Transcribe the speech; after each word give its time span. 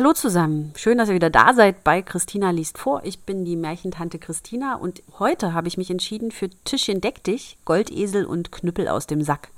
Hallo 0.00 0.14
zusammen, 0.14 0.72
schön, 0.76 0.96
dass 0.96 1.10
ihr 1.10 1.14
wieder 1.14 1.28
da 1.28 1.52
seid 1.52 1.84
bei 1.84 2.00
Christina 2.00 2.52
liest 2.52 2.78
vor. 2.78 3.02
Ich 3.04 3.20
bin 3.20 3.44
die 3.44 3.54
Märchentante 3.54 4.18
Christina 4.18 4.76
und 4.76 5.02
heute 5.18 5.52
habe 5.52 5.68
ich 5.68 5.76
mich 5.76 5.90
entschieden 5.90 6.30
für 6.30 6.48
Tischchen 6.64 7.02
deck 7.02 7.22
dich, 7.22 7.58
Goldesel 7.66 8.24
und 8.24 8.50
Knüppel 8.50 8.88
aus 8.88 9.06
dem 9.06 9.20
Sack. 9.20 9.50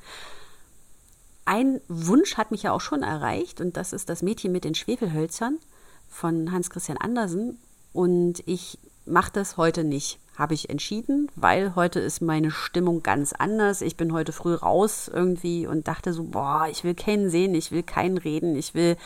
Ein 1.44 1.80
Wunsch 1.86 2.36
hat 2.36 2.50
mich 2.50 2.64
ja 2.64 2.72
auch 2.72 2.80
schon 2.80 3.04
erreicht 3.04 3.60
und 3.60 3.76
das 3.76 3.92
ist 3.92 4.08
das 4.08 4.22
Mädchen 4.22 4.50
mit 4.50 4.64
den 4.64 4.74
Schwefelhölzern 4.74 5.60
von 6.08 6.50
Hans 6.50 6.70
Christian 6.70 6.98
Andersen 6.98 7.56
und 7.92 8.42
ich 8.44 8.80
mache 9.06 9.30
das 9.32 9.56
heute 9.56 9.84
nicht 9.84 10.18
habe 10.36 10.54
ich 10.54 10.70
entschieden, 10.70 11.30
weil 11.36 11.76
heute 11.76 12.00
ist 12.00 12.22
meine 12.22 12.50
Stimmung 12.50 13.02
ganz 13.02 13.34
anders. 13.34 13.82
Ich 13.82 13.98
bin 13.98 14.14
heute 14.14 14.32
früh 14.32 14.54
raus 14.54 15.10
irgendwie 15.12 15.66
und 15.66 15.88
dachte 15.88 16.12
so, 16.14 16.24
boah, 16.24 16.66
ich 16.70 16.84
will 16.84 16.94
keinen 16.94 17.28
sehen, 17.28 17.54
ich 17.54 17.70
will 17.70 17.82
keinen 17.82 18.16
reden, 18.16 18.56
ich 18.56 18.74
will 18.74 18.96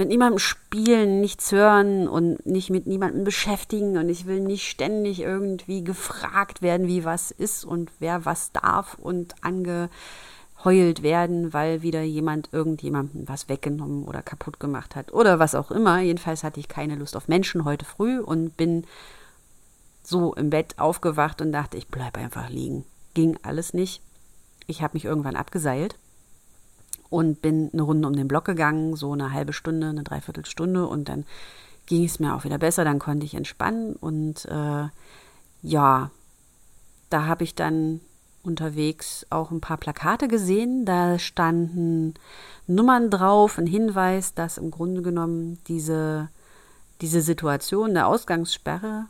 mit 0.00 0.08
niemandem 0.08 0.38
spielen, 0.38 1.20
nichts 1.20 1.52
hören 1.52 2.08
und 2.08 2.46
nicht 2.46 2.70
mit 2.70 2.86
niemandem 2.86 3.22
beschäftigen 3.22 3.98
und 3.98 4.08
ich 4.08 4.24
will 4.24 4.40
nicht 4.40 4.66
ständig 4.66 5.20
irgendwie 5.20 5.84
gefragt 5.84 6.62
werden, 6.62 6.86
wie 6.86 7.04
was 7.04 7.30
ist 7.30 7.66
und 7.66 7.92
wer 7.98 8.24
was 8.24 8.50
darf 8.50 8.94
und 8.94 9.34
angeheult 9.42 11.02
werden, 11.02 11.52
weil 11.52 11.82
wieder 11.82 12.00
jemand 12.00 12.48
irgendjemandem 12.50 13.28
was 13.28 13.50
weggenommen 13.50 14.04
oder 14.04 14.22
kaputt 14.22 14.58
gemacht 14.58 14.96
hat 14.96 15.12
oder 15.12 15.38
was 15.38 15.54
auch 15.54 15.70
immer. 15.70 16.00
Jedenfalls 16.00 16.44
hatte 16.44 16.60
ich 16.60 16.68
keine 16.68 16.94
Lust 16.94 17.14
auf 17.14 17.28
Menschen 17.28 17.66
heute 17.66 17.84
früh 17.84 18.20
und 18.20 18.56
bin 18.56 18.86
so 20.02 20.32
im 20.32 20.48
Bett 20.48 20.78
aufgewacht 20.78 21.42
und 21.42 21.52
dachte, 21.52 21.76
ich 21.76 21.88
bleibe 21.88 22.20
einfach 22.20 22.48
liegen. 22.48 22.86
Ging 23.12 23.38
alles 23.42 23.74
nicht. 23.74 24.00
Ich 24.66 24.80
habe 24.80 24.94
mich 24.94 25.04
irgendwann 25.04 25.36
abgeseilt 25.36 25.96
und 27.10 27.42
bin 27.42 27.70
eine 27.72 27.82
Runde 27.82 28.08
um 28.08 28.14
den 28.14 28.28
Block 28.28 28.44
gegangen, 28.44 28.96
so 28.96 29.12
eine 29.12 29.32
halbe 29.32 29.52
Stunde, 29.52 29.88
eine 29.88 30.04
Dreiviertelstunde 30.04 30.86
und 30.86 31.08
dann 31.08 31.26
ging 31.86 32.04
es 32.04 32.20
mir 32.20 32.34
auch 32.34 32.44
wieder 32.44 32.58
besser, 32.58 32.84
dann 32.84 33.00
konnte 33.00 33.26
ich 33.26 33.34
entspannen 33.34 33.94
und 33.94 34.46
äh, 34.46 34.88
ja, 35.62 36.10
da 37.10 37.26
habe 37.26 37.44
ich 37.44 37.54
dann 37.54 38.00
unterwegs 38.42 39.26
auch 39.28 39.50
ein 39.50 39.60
paar 39.60 39.76
Plakate 39.76 40.28
gesehen, 40.28 40.84
da 40.86 41.18
standen 41.18 42.14
Nummern 42.66 43.10
drauf, 43.10 43.58
ein 43.58 43.66
Hinweis, 43.66 44.32
dass 44.34 44.56
im 44.56 44.70
Grunde 44.70 45.02
genommen 45.02 45.58
diese, 45.66 46.28
diese 47.00 47.20
Situation 47.20 47.94
der 47.94 48.06
Ausgangssperre 48.06 49.06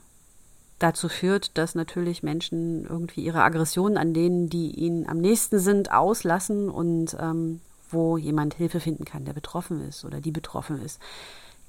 dazu 0.78 1.08
führt, 1.08 1.56
dass 1.58 1.74
natürlich 1.74 2.22
Menschen 2.22 2.86
irgendwie 2.86 3.20
ihre 3.20 3.42
Aggressionen 3.42 3.98
an 3.98 4.14
denen, 4.14 4.48
die 4.48 4.70
ihnen 4.70 5.06
am 5.06 5.18
nächsten 5.18 5.58
sind, 5.58 5.92
auslassen 5.92 6.70
und 6.70 7.16
ähm, 7.20 7.60
wo 7.92 8.16
jemand 8.16 8.54
Hilfe 8.54 8.80
finden 8.80 9.04
kann, 9.04 9.24
der 9.24 9.32
betroffen 9.32 9.86
ist 9.86 10.04
oder 10.04 10.20
die 10.20 10.30
betroffen 10.32 10.80
ist. 10.82 11.00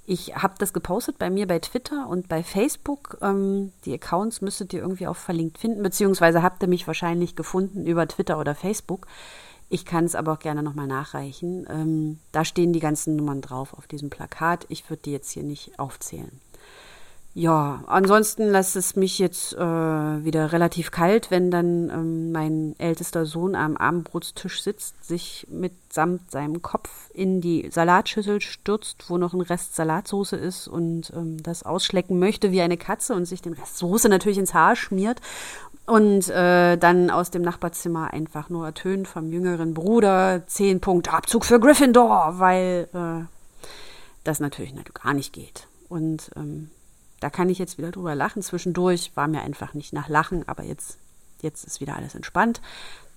Ich 0.05 0.35
habe 0.35 0.55
das 0.57 0.73
gepostet 0.73 1.19
bei 1.19 1.29
mir 1.29 1.47
bei 1.47 1.59
Twitter 1.59 2.07
und 2.07 2.27
bei 2.27 2.43
Facebook. 2.43 3.17
Ähm, 3.21 3.71
die 3.85 3.93
Accounts 3.93 4.41
müsstet 4.41 4.73
ihr 4.73 4.81
irgendwie 4.81 5.07
auch 5.07 5.15
verlinkt 5.15 5.59
finden, 5.59 5.83
beziehungsweise 5.83 6.41
habt 6.41 6.61
ihr 6.63 6.67
mich 6.67 6.87
wahrscheinlich 6.87 7.35
gefunden 7.35 7.85
über 7.85 8.07
Twitter 8.07 8.39
oder 8.39 8.55
Facebook. 8.55 9.07
Ich 9.69 9.85
kann 9.85 10.03
es 10.03 10.15
aber 10.15 10.33
auch 10.33 10.39
gerne 10.39 10.63
nochmal 10.63 10.87
nachreichen. 10.87 11.65
Ähm, 11.69 12.19
da 12.31 12.43
stehen 12.43 12.73
die 12.73 12.81
ganzen 12.81 13.15
Nummern 13.15 13.41
drauf 13.41 13.73
auf 13.73 13.87
diesem 13.87 14.09
Plakat. 14.09 14.65
Ich 14.69 14.89
würde 14.89 15.03
die 15.03 15.11
jetzt 15.11 15.31
hier 15.31 15.43
nicht 15.43 15.79
aufzählen. 15.79 16.41
Ja, 17.33 17.81
ansonsten 17.87 18.49
lässt 18.51 18.75
es 18.75 18.97
mich 18.97 19.17
jetzt 19.17 19.53
äh, 19.53 19.57
wieder 19.59 20.51
relativ 20.51 20.91
kalt, 20.91 21.31
wenn 21.31 21.49
dann 21.49 21.89
ähm, 21.89 22.31
mein 22.33 22.75
ältester 22.77 23.25
Sohn 23.25 23.55
am 23.55 23.77
Abendbrotstisch 23.77 24.61
sitzt, 24.61 25.05
sich 25.05 25.47
mitsamt 25.49 26.29
seinem 26.29 26.61
Kopf 26.61 26.89
in 27.13 27.39
die 27.39 27.69
Salatschüssel 27.71 28.41
stürzt, 28.41 29.09
wo 29.09 29.17
noch 29.17 29.33
ein 29.33 29.39
Rest 29.39 29.77
Salatsauce 29.77 30.33
ist 30.33 30.67
und 30.67 31.13
ähm, 31.15 31.41
das 31.41 31.63
ausschlecken 31.63 32.19
möchte 32.19 32.51
wie 32.51 32.59
eine 32.59 32.75
Katze 32.75 33.13
und 33.13 33.23
sich 33.23 33.41
den 33.41 33.53
Rest 33.53 33.77
Soße 33.77 34.09
natürlich 34.09 34.37
ins 34.37 34.53
Haar 34.53 34.75
schmiert 34.75 35.21
und 35.85 36.27
äh, 36.29 36.75
dann 36.75 37.09
aus 37.09 37.31
dem 37.31 37.43
Nachbarzimmer 37.43 38.11
einfach 38.11 38.49
nur 38.49 38.65
ertönt 38.65 39.07
vom 39.07 39.31
jüngeren 39.31 39.73
Bruder, 39.73 40.43
zehn 40.47 40.81
Punkte 40.81 41.13
Abzug 41.13 41.45
für 41.45 41.61
Gryffindor, 41.61 42.39
weil 42.39 42.89
äh, 42.93 43.25
das 44.25 44.41
natürlich 44.41 44.73
gar 44.93 45.13
nicht 45.13 45.31
geht. 45.31 45.67
Und 45.87 46.29
ähm, 46.35 46.69
da 47.21 47.29
kann 47.29 47.49
ich 47.49 47.59
jetzt 47.59 47.77
wieder 47.77 47.91
drüber 47.91 48.15
lachen. 48.15 48.41
Zwischendurch 48.41 49.11
war 49.15 49.29
mir 49.29 49.41
einfach 49.41 49.73
nicht 49.73 49.93
nach 49.93 50.09
Lachen, 50.09 50.45
aber 50.49 50.63
jetzt, 50.63 50.97
jetzt 51.41 51.63
ist 51.63 51.79
wieder 51.79 51.95
alles 51.95 52.15
entspannt. 52.15 52.61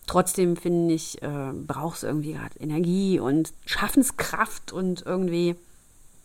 Trotzdem 0.07 0.57
finde 0.57 0.95
ich, 0.95 1.21
äh, 1.23 1.53
braucht 1.53 1.97
es 1.97 2.03
irgendwie 2.03 2.35
gerade 2.35 2.61
Energie 2.61 3.19
und 3.19 3.55
Schaffenskraft 3.65 4.73
und 4.73 5.03
irgendwie 5.07 5.57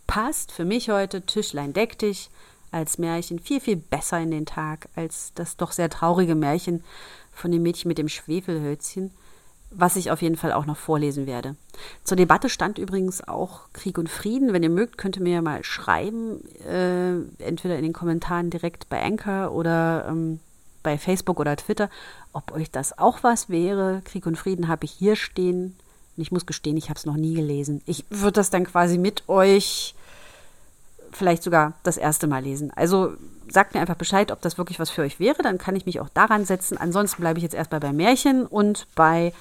passt 0.05 0.51
für 0.51 0.65
mich 0.65 0.89
heute 0.89 1.21
Tischlein 1.21 1.71
deck 1.71 1.97
dich 1.97 2.29
als 2.71 2.97
Märchen 2.97 3.39
viel, 3.39 3.61
viel 3.61 3.77
besser 3.77 4.19
in 4.19 4.31
den 4.31 4.45
Tag 4.45 4.89
als 4.95 5.31
das 5.33 5.55
doch 5.55 5.71
sehr 5.71 5.89
traurige 5.89 6.35
Märchen 6.35 6.83
von 7.31 7.51
dem 7.51 7.63
Mädchen 7.63 7.87
mit 7.87 7.97
dem 7.97 8.09
Schwefelhölzchen 8.09 9.11
was 9.71 9.95
ich 9.95 10.11
auf 10.11 10.21
jeden 10.21 10.35
Fall 10.35 10.51
auch 10.51 10.65
noch 10.65 10.77
vorlesen 10.77 11.27
werde. 11.27 11.55
Zur 12.03 12.17
Debatte 12.17 12.49
stand 12.49 12.77
übrigens 12.77 13.27
auch 13.27 13.61
Krieg 13.73 13.97
und 13.97 14.09
Frieden. 14.09 14.53
Wenn 14.53 14.63
ihr 14.63 14.69
mögt, 14.69 14.97
könnt 14.97 15.17
ihr 15.17 15.23
mir 15.23 15.41
mal 15.41 15.63
schreiben, 15.63 16.43
äh, 16.65 17.13
entweder 17.43 17.77
in 17.77 17.83
den 17.83 17.93
Kommentaren 17.93 18.49
direkt 18.49 18.89
bei 18.89 19.03
Anchor 19.03 19.51
oder 19.51 20.05
ähm, 20.09 20.39
bei 20.81 20.97
Facebook 20.97 21.39
oder 21.39 21.55
Twitter, 21.55 21.89
ob 22.33 22.51
euch 22.51 22.71
das 22.71 22.97
auch 22.97 23.21
was 23.21 23.49
wäre. 23.49 24.01
Krieg 24.05 24.25
und 24.25 24.37
Frieden 24.37 24.67
habe 24.67 24.85
ich 24.85 24.91
hier 24.91 25.15
stehen. 25.15 25.75
Und 26.17 26.21
ich 26.23 26.31
muss 26.31 26.45
gestehen, 26.45 26.77
ich 26.77 26.89
habe 26.89 26.97
es 26.97 27.05
noch 27.05 27.15
nie 27.15 27.35
gelesen. 27.35 27.81
Ich 27.85 28.05
würde 28.09 28.33
das 28.33 28.49
dann 28.49 28.65
quasi 28.65 28.97
mit 28.97 29.27
euch 29.29 29.95
vielleicht 31.11 31.43
sogar 31.43 31.73
das 31.83 31.97
erste 31.97 32.27
Mal 32.27 32.43
lesen. 32.43 32.71
Also 32.75 33.13
sagt 33.49 33.73
mir 33.73 33.81
einfach 33.81 33.95
Bescheid, 33.95 34.31
ob 34.31 34.41
das 34.41 34.57
wirklich 34.57 34.79
was 34.79 34.89
für 34.89 35.01
euch 35.01 35.19
wäre. 35.19 35.41
Dann 35.43 35.57
kann 35.57 35.75
ich 35.75 35.85
mich 35.85 35.99
auch 35.99 36.09
daran 36.09 36.45
setzen. 36.45 36.77
Ansonsten 36.77 37.21
bleibe 37.21 37.39
ich 37.39 37.43
jetzt 37.43 37.55
erstmal 37.55 37.79
bei 37.79 37.93
Märchen 37.93 38.45
und 38.45 38.87
bei 38.95 39.33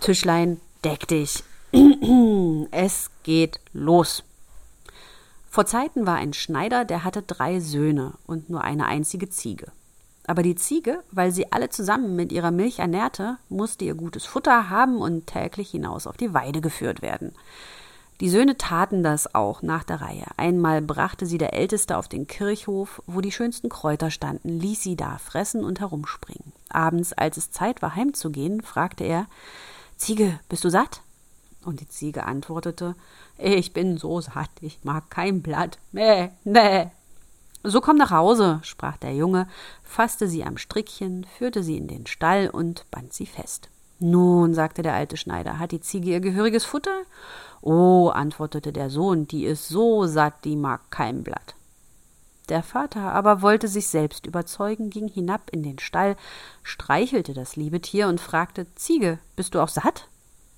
Tischlein, 0.00 0.62
deck 0.82 1.06
dich. 1.08 1.44
es 2.70 3.10
geht 3.22 3.60
los. 3.74 4.24
Vor 5.50 5.66
Zeiten 5.66 6.06
war 6.06 6.16
ein 6.16 6.32
Schneider, 6.32 6.86
der 6.86 7.04
hatte 7.04 7.20
drei 7.20 7.60
Söhne 7.60 8.14
und 8.26 8.48
nur 8.48 8.62
eine 8.64 8.86
einzige 8.86 9.28
Ziege. 9.28 9.70
Aber 10.26 10.42
die 10.42 10.54
Ziege, 10.54 11.02
weil 11.10 11.32
sie 11.32 11.52
alle 11.52 11.68
zusammen 11.68 12.16
mit 12.16 12.32
ihrer 12.32 12.50
Milch 12.50 12.78
ernährte, 12.78 13.36
musste 13.50 13.84
ihr 13.84 13.94
gutes 13.94 14.24
Futter 14.24 14.70
haben 14.70 14.96
und 14.96 15.26
täglich 15.26 15.70
hinaus 15.70 16.06
auf 16.06 16.16
die 16.16 16.32
Weide 16.32 16.62
geführt 16.62 17.02
werden. 17.02 17.32
Die 18.20 18.30
Söhne 18.30 18.56
taten 18.56 19.02
das 19.02 19.34
auch 19.34 19.60
nach 19.60 19.84
der 19.84 20.00
Reihe. 20.00 20.26
Einmal 20.38 20.80
brachte 20.80 21.26
sie 21.26 21.38
der 21.38 21.52
Älteste 21.52 21.98
auf 21.98 22.08
den 22.08 22.26
Kirchhof, 22.26 23.02
wo 23.06 23.20
die 23.20 23.32
schönsten 23.32 23.68
Kräuter 23.68 24.10
standen, 24.10 24.60
ließ 24.60 24.82
sie 24.82 24.96
da 24.96 25.18
fressen 25.18 25.62
und 25.62 25.80
herumspringen. 25.80 26.52
Abends, 26.70 27.12
als 27.12 27.36
es 27.36 27.50
Zeit 27.50 27.82
war, 27.82 27.96
heimzugehen, 27.96 28.62
fragte 28.62 29.04
er 29.04 29.26
Ziege, 30.00 30.40
bist 30.48 30.64
du 30.64 30.70
satt? 30.70 31.02
Und 31.62 31.80
die 31.80 31.88
Ziege 31.88 32.24
antwortete, 32.24 32.94
ich 33.36 33.74
bin 33.74 33.98
so 33.98 34.22
satt, 34.22 34.48
ich 34.62 34.82
mag 34.82 35.10
kein 35.10 35.42
Blatt. 35.42 35.78
Mäh, 35.92 36.30
mäh. 36.42 36.86
So 37.64 37.82
komm 37.82 37.98
nach 37.98 38.10
Hause, 38.10 38.60
sprach 38.62 38.96
der 38.96 39.14
Junge, 39.14 39.46
fasste 39.84 40.26
sie 40.26 40.42
am 40.42 40.56
Strickchen, 40.56 41.26
führte 41.36 41.62
sie 41.62 41.76
in 41.76 41.86
den 41.86 42.06
Stall 42.06 42.48
und 42.48 42.90
band 42.90 43.12
sie 43.12 43.26
fest. 43.26 43.68
Nun, 43.98 44.54
sagte 44.54 44.80
der 44.80 44.94
alte 44.94 45.18
Schneider, 45.18 45.58
hat 45.58 45.70
die 45.70 45.82
Ziege 45.82 46.12
ihr 46.12 46.20
gehöriges 46.20 46.64
Futter? 46.64 47.02
Oh, 47.60 48.08
antwortete 48.08 48.72
der 48.72 48.88
Sohn, 48.88 49.28
die 49.28 49.44
ist 49.44 49.68
so 49.68 50.06
satt, 50.06 50.46
die 50.46 50.56
mag 50.56 50.90
kein 50.90 51.22
Blatt. 51.22 51.56
Der 52.50 52.64
Vater 52.64 53.12
aber 53.12 53.42
wollte 53.42 53.68
sich 53.68 53.86
selbst 53.86 54.26
überzeugen, 54.26 54.90
ging 54.90 55.06
hinab 55.06 55.50
in 55.52 55.62
den 55.62 55.78
Stall, 55.78 56.16
streichelte 56.64 57.32
das 57.32 57.54
liebe 57.54 57.80
Tier 57.80 58.08
und 58.08 58.20
fragte 58.20 58.66
Ziege, 58.74 59.18
bist 59.36 59.54
du 59.54 59.60
auch 59.60 59.68
satt? 59.68 60.08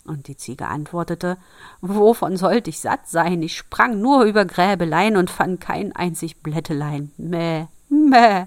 Und 0.06 0.26
die 0.26 0.36
Ziege 0.38 0.68
antwortete 0.68 1.36
Wovon 1.82 2.38
sollte 2.38 2.70
ich 2.70 2.80
satt 2.80 3.08
sein? 3.08 3.42
Ich 3.42 3.56
sprang 3.56 4.00
nur 4.00 4.24
über 4.24 4.46
Gräbelein 4.46 5.18
und 5.18 5.30
fand 5.30 5.60
kein 5.60 5.94
einzig 5.94 6.42
Blättelein. 6.42 7.12
Mäh, 7.18 7.66
mäh. 7.90 8.46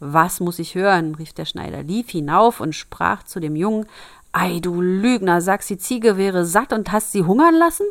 Was 0.00 0.40
muss 0.40 0.58
ich 0.58 0.74
hören? 0.74 1.14
rief 1.14 1.32
der 1.32 1.46
Schneider, 1.46 1.84
lief 1.84 2.10
hinauf 2.10 2.60
und 2.60 2.74
sprach 2.74 3.22
zu 3.22 3.38
dem 3.38 3.54
Jungen 3.54 3.86
Ei, 4.32 4.58
du 4.60 4.82
Lügner, 4.82 5.40
sagst, 5.40 5.70
die 5.70 5.78
Ziege 5.78 6.16
wäre 6.18 6.44
satt 6.44 6.72
und 6.72 6.90
hast 6.90 7.12
sie 7.12 7.22
hungern 7.22 7.54
lassen? 7.54 7.86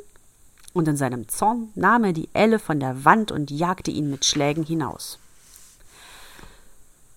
Und 0.75 0.89
in 0.89 0.97
seinem 0.97 1.29
Zorn 1.29 1.69
nahm 1.73 2.03
er 2.03 2.13
die 2.13 2.27
Elle 2.33 2.59
von 2.59 2.81
der 2.81 3.05
Wand 3.05 3.31
und 3.31 3.49
jagte 3.49 3.91
ihn 3.91 4.11
mit 4.11 4.25
Schlägen 4.25 4.63
hinaus. 4.63 5.17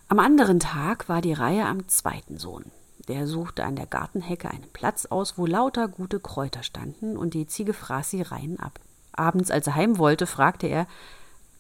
Am 0.07 0.21
anderen 0.21 0.61
Tag 0.61 1.09
war 1.09 1.21
die 1.21 1.33
Reihe 1.33 1.67
am 1.67 1.89
zweiten 1.89 2.39
Sohn. 2.39 2.67
Der 3.09 3.27
suchte 3.27 3.65
an 3.65 3.75
der 3.75 3.87
Gartenhecke 3.87 4.49
einen 4.49 4.71
Platz 4.73 5.07
aus, 5.07 5.37
wo 5.39 5.45
lauter 5.45 5.89
gute 5.89 6.21
Kräuter 6.21 6.63
standen, 6.63 7.17
und 7.17 7.35
die 7.35 7.47
Ziege 7.49 7.75
fraß 7.75 8.11
sie 8.11 8.23
rein 8.23 8.61
ab. 8.61 8.79
Abends, 9.13 9.51
als 9.51 9.67
er 9.67 9.75
heim 9.75 9.99
wollte, 9.99 10.27
fragte 10.27 10.69
er 10.69 10.87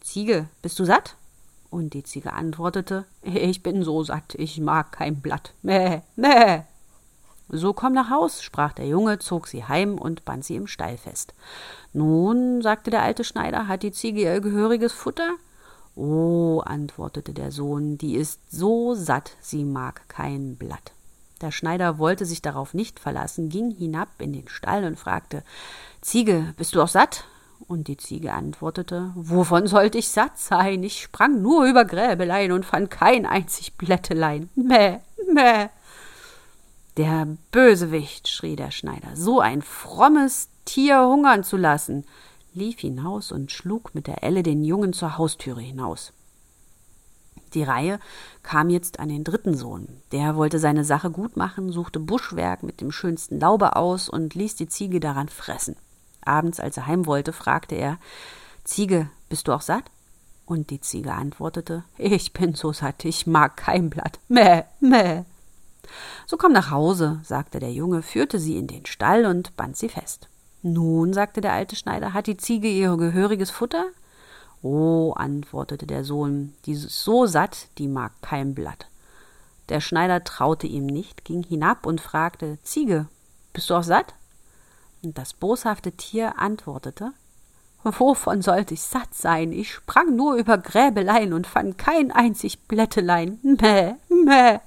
Ziege, 0.00 0.48
bist 0.62 0.78
du 0.78 0.84
satt? 0.84 1.16
Und 1.68 1.94
die 1.94 2.04
Ziege 2.04 2.32
antwortete 2.32 3.06
Ich 3.22 3.64
bin 3.64 3.82
so 3.82 4.04
satt, 4.04 4.36
ich 4.36 4.60
mag 4.60 4.92
kein 4.92 5.20
Blatt. 5.20 5.52
Mäh, 5.62 6.02
mäh. 6.14 6.62
So 7.48 7.72
komm 7.72 7.94
nach 7.94 8.10
Haus, 8.10 8.42
sprach 8.42 8.72
der 8.72 8.86
Junge, 8.86 9.18
zog 9.18 9.46
sie 9.46 9.64
heim 9.64 9.98
und 9.98 10.24
band 10.24 10.44
sie 10.44 10.56
im 10.56 10.66
Stall 10.66 10.98
fest. 10.98 11.34
Nun, 11.92 12.60
sagte 12.60 12.90
der 12.90 13.02
alte 13.02 13.24
Schneider, 13.24 13.68
hat 13.68 13.82
die 13.82 13.92
Ziege 13.92 14.20
ihr 14.22 14.40
gehöriges 14.40 14.92
Futter? 14.92 15.34
Oh, 15.96 16.60
antwortete 16.64 17.32
der 17.32 17.50
Sohn, 17.50 17.98
die 17.98 18.14
ist 18.14 18.40
so 18.50 18.94
satt, 18.94 19.32
sie 19.40 19.64
mag 19.64 20.08
kein 20.08 20.56
Blatt. 20.56 20.92
Der 21.40 21.50
Schneider 21.50 21.98
wollte 21.98 22.24
sich 22.24 22.42
darauf 22.42 22.74
nicht 22.74 23.00
verlassen, 23.00 23.48
ging 23.48 23.70
hinab 23.70 24.08
in 24.18 24.32
den 24.32 24.48
Stall 24.48 24.84
und 24.84 24.98
fragte 24.98 25.42
Ziege, 26.00 26.54
bist 26.56 26.74
du 26.74 26.82
auch 26.82 26.88
satt? 26.88 27.24
Und 27.66 27.88
die 27.88 27.96
Ziege 27.96 28.32
antwortete 28.32 29.10
Wovon 29.14 29.66
sollte 29.66 29.98
ich 29.98 30.08
satt 30.08 30.38
sein? 30.38 30.82
Ich 30.82 31.02
sprang 31.02 31.42
nur 31.42 31.64
über 31.64 31.84
Gräbelein 31.84 32.52
und 32.52 32.64
fand 32.64 32.90
kein 32.90 33.26
einzig 33.26 33.76
Blättelein. 33.76 34.48
Mäh, 34.54 34.98
mäh. 35.32 35.68
Der 36.98 37.28
Bösewicht, 37.52 38.26
schrie 38.26 38.56
der 38.56 38.72
Schneider, 38.72 39.10
so 39.14 39.38
ein 39.38 39.62
frommes 39.62 40.48
Tier 40.64 41.06
hungern 41.06 41.44
zu 41.44 41.56
lassen, 41.56 42.04
lief 42.54 42.80
hinaus 42.80 43.30
und 43.30 43.52
schlug 43.52 43.94
mit 43.94 44.08
der 44.08 44.24
Elle 44.24 44.42
den 44.42 44.64
Jungen 44.64 44.92
zur 44.92 45.16
Haustüre 45.16 45.60
hinaus. 45.60 46.12
Die 47.54 47.62
Reihe 47.62 48.00
kam 48.42 48.68
jetzt 48.68 48.98
an 48.98 49.10
den 49.10 49.22
dritten 49.22 49.56
Sohn. 49.56 49.86
Der 50.10 50.34
wollte 50.34 50.58
seine 50.58 50.84
Sache 50.84 51.12
gut 51.12 51.36
machen, 51.36 51.70
suchte 51.70 52.00
Buschwerk 52.00 52.64
mit 52.64 52.80
dem 52.80 52.90
schönsten 52.90 53.38
Laube 53.38 53.76
aus 53.76 54.08
und 54.08 54.34
ließ 54.34 54.56
die 54.56 54.68
Ziege 54.68 54.98
daran 54.98 55.28
fressen. 55.28 55.76
Abends, 56.24 56.58
als 56.58 56.78
er 56.78 56.88
heim 56.88 57.06
wollte, 57.06 57.32
fragte 57.32 57.76
er 57.76 57.98
Ziege, 58.64 59.08
bist 59.28 59.46
du 59.46 59.52
auch 59.52 59.62
satt? 59.62 59.84
Und 60.46 60.70
die 60.70 60.80
Ziege 60.80 61.12
antwortete 61.12 61.84
Ich 61.96 62.32
bin 62.32 62.54
so 62.54 62.72
satt, 62.72 63.04
ich 63.04 63.28
mag 63.28 63.56
kein 63.56 63.88
Blatt. 63.88 64.18
Mäh, 64.26 64.64
mäh. 64.80 65.22
So 66.26 66.36
komm 66.36 66.52
nach 66.52 66.70
Hause, 66.70 67.20
sagte 67.22 67.58
der 67.58 67.72
Junge, 67.72 68.02
führte 68.02 68.38
sie 68.38 68.58
in 68.58 68.66
den 68.66 68.86
Stall 68.86 69.26
und 69.26 69.56
band 69.56 69.76
sie 69.76 69.88
fest. 69.88 70.28
Nun, 70.62 71.12
sagte 71.12 71.40
der 71.40 71.52
alte 71.52 71.76
Schneider, 71.76 72.12
hat 72.12 72.26
die 72.26 72.36
Ziege 72.36 72.68
ihr 72.68 72.96
gehöriges 72.96 73.50
Futter? 73.50 73.86
Oh, 74.62 75.12
antwortete 75.14 75.86
der 75.86 76.04
Sohn, 76.04 76.54
die 76.64 76.72
ist 76.72 76.88
so 77.04 77.26
satt, 77.26 77.68
die 77.78 77.86
mag 77.86 78.12
kein 78.22 78.54
Blatt. 78.54 78.88
Der 79.68 79.80
Schneider 79.80 80.24
traute 80.24 80.66
ihm 80.66 80.86
nicht, 80.86 81.24
ging 81.24 81.42
hinab 81.42 81.86
und 81.86 82.00
fragte 82.00 82.58
Ziege, 82.62 83.06
bist 83.52 83.70
du 83.70 83.74
auch 83.74 83.82
satt? 83.82 84.14
Und 85.02 85.16
das 85.16 85.32
boshafte 85.32 85.92
Tier 85.92 86.38
antwortete 86.38 87.12
Wovon 87.84 88.42
sollte 88.42 88.74
ich 88.74 88.82
satt 88.82 89.14
sein? 89.14 89.52
Ich 89.52 89.72
sprang 89.72 90.16
nur 90.16 90.34
über 90.34 90.58
Gräbelein 90.58 91.32
und 91.32 91.46
fand 91.46 91.78
kein 91.78 92.10
einzig 92.10 92.66
Blättelein. 92.66 93.38
Mäh, 93.42 93.94
mäh. 94.08 94.58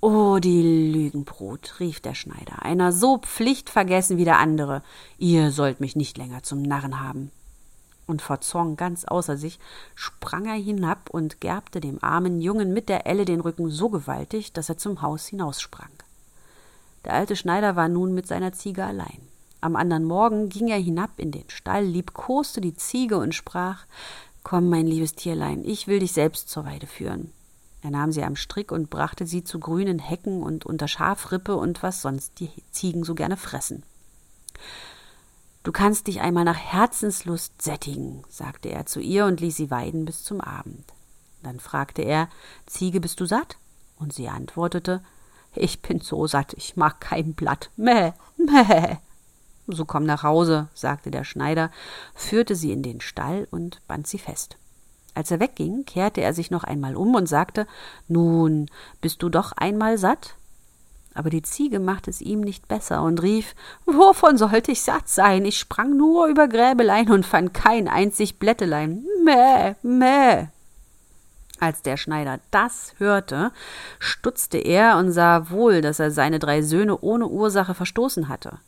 Oh, 0.00 0.38
die 0.38 0.92
Lügenbrut, 0.92 1.80
rief 1.80 1.98
der 1.98 2.14
Schneider, 2.14 2.62
einer 2.62 2.92
so 2.92 3.18
pflichtvergessen 3.18 4.16
wie 4.16 4.24
der 4.24 4.38
andere. 4.38 4.82
Ihr 5.18 5.50
sollt 5.50 5.80
mich 5.80 5.96
nicht 5.96 6.16
länger 6.16 6.44
zum 6.44 6.62
Narren 6.62 7.00
haben. 7.00 7.32
Und 8.06 8.22
vor 8.22 8.40
Zorn 8.40 8.76
ganz 8.76 9.04
außer 9.04 9.36
sich 9.36 9.58
sprang 9.96 10.46
er 10.46 10.54
hinab 10.54 11.10
und 11.10 11.40
gerbte 11.40 11.80
dem 11.80 11.98
armen 12.02 12.40
Jungen 12.40 12.72
mit 12.72 12.88
der 12.88 13.08
Elle 13.08 13.24
den 13.24 13.40
Rücken 13.40 13.70
so 13.70 13.88
gewaltig, 13.88 14.52
dass 14.52 14.68
er 14.68 14.78
zum 14.78 15.02
Haus 15.02 15.26
hinaussprang. 15.26 15.90
Der 17.04 17.14
alte 17.14 17.34
Schneider 17.34 17.74
war 17.74 17.88
nun 17.88 18.14
mit 18.14 18.28
seiner 18.28 18.52
Ziege 18.52 18.84
allein. 18.84 19.20
Am 19.60 19.74
andern 19.74 20.04
Morgen 20.04 20.48
ging 20.48 20.68
er 20.68 20.78
hinab 20.78 21.10
in 21.16 21.32
den 21.32 21.50
Stall, 21.50 21.84
liebkoste 21.84 22.60
die 22.60 22.74
Ziege 22.74 23.18
und 23.18 23.34
sprach 23.34 23.84
Komm, 24.44 24.70
mein 24.70 24.86
liebes 24.86 25.14
Tierlein, 25.14 25.64
ich 25.64 25.88
will 25.88 25.98
dich 25.98 26.12
selbst 26.12 26.48
zur 26.48 26.64
Weide 26.64 26.86
führen. 26.86 27.32
Er 27.82 27.90
nahm 27.90 28.10
sie 28.12 28.24
am 28.24 28.36
Strick 28.36 28.72
und 28.72 28.90
brachte 28.90 29.26
sie 29.26 29.44
zu 29.44 29.60
grünen 29.60 29.98
Hecken 29.98 30.42
und 30.42 30.66
unter 30.66 30.88
Schafrippe 30.88 31.56
und 31.56 31.82
was 31.82 32.02
sonst 32.02 32.40
die 32.40 32.50
Ziegen 32.70 33.04
so 33.04 33.14
gerne 33.14 33.36
fressen. 33.36 33.84
Du 35.62 35.72
kannst 35.72 36.06
dich 36.06 36.20
einmal 36.20 36.44
nach 36.44 36.56
Herzenslust 36.56 37.60
sättigen, 37.60 38.24
sagte 38.28 38.70
er 38.70 38.86
zu 38.86 39.00
ihr 39.00 39.26
und 39.26 39.40
ließ 39.40 39.56
sie 39.56 39.70
weiden 39.70 40.04
bis 40.04 40.24
zum 40.24 40.40
Abend. 40.40 40.92
Dann 41.42 41.60
fragte 41.60 42.02
er 42.02 42.28
Ziege, 42.66 43.00
bist 43.00 43.20
du 43.20 43.26
satt? 43.26 43.58
Und 43.96 44.12
sie 44.12 44.28
antwortete 44.28 45.02
Ich 45.54 45.82
bin 45.82 46.00
so 46.00 46.26
satt, 46.26 46.54
ich 46.54 46.76
mag 46.76 47.00
kein 47.00 47.34
Blatt. 47.34 47.70
Mäh, 47.76 48.12
mäh. 48.36 48.96
So 49.66 49.84
komm 49.84 50.04
nach 50.04 50.22
Hause, 50.22 50.68
sagte 50.74 51.10
der 51.10 51.24
Schneider, 51.24 51.70
führte 52.14 52.56
sie 52.56 52.72
in 52.72 52.82
den 52.82 53.00
Stall 53.00 53.46
und 53.50 53.86
band 53.86 54.06
sie 54.06 54.18
fest. 54.18 54.56
Als 55.18 55.32
er 55.32 55.40
wegging, 55.40 55.84
kehrte 55.84 56.20
er 56.20 56.32
sich 56.32 56.52
noch 56.52 56.62
einmal 56.62 56.94
um 56.94 57.16
und 57.16 57.28
sagte 57.28 57.66
Nun, 58.06 58.70
bist 59.00 59.20
du 59.20 59.28
doch 59.28 59.50
einmal 59.50 59.98
satt? 59.98 60.36
Aber 61.12 61.28
die 61.28 61.42
Ziege 61.42 61.80
machte 61.80 62.08
es 62.08 62.20
ihm 62.20 62.40
nicht 62.40 62.68
besser 62.68 63.02
und 63.02 63.20
rief 63.20 63.56
Wovon 63.84 64.38
sollte 64.38 64.70
ich 64.70 64.82
satt 64.82 65.08
sein? 65.08 65.44
Ich 65.44 65.58
sprang 65.58 65.96
nur 65.96 66.28
über 66.28 66.46
Gräbelein 66.46 67.10
und 67.10 67.26
fand 67.26 67.52
kein 67.52 67.88
einzig 67.88 68.38
Blättelein. 68.38 69.04
Mäh, 69.24 69.74
mäh. 69.82 70.46
Als 71.58 71.82
der 71.82 71.96
Schneider 71.96 72.38
das 72.52 72.94
hörte, 72.98 73.50
stutzte 73.98 74.58
er 74.58 74.98
und 74.98 75.10
sah 75.10 75.50
wohl, 75.50 75.80
dass 75.80 75.98
er 75.98 76.12
seine 76.12 76.38
drei 76.38 76.62
Söhne 76.62 76.96
ohne 77.00 77.26
Ursache 77.26 77.74
verstoßen 77.74 78.28
hatte. 78.28 78.60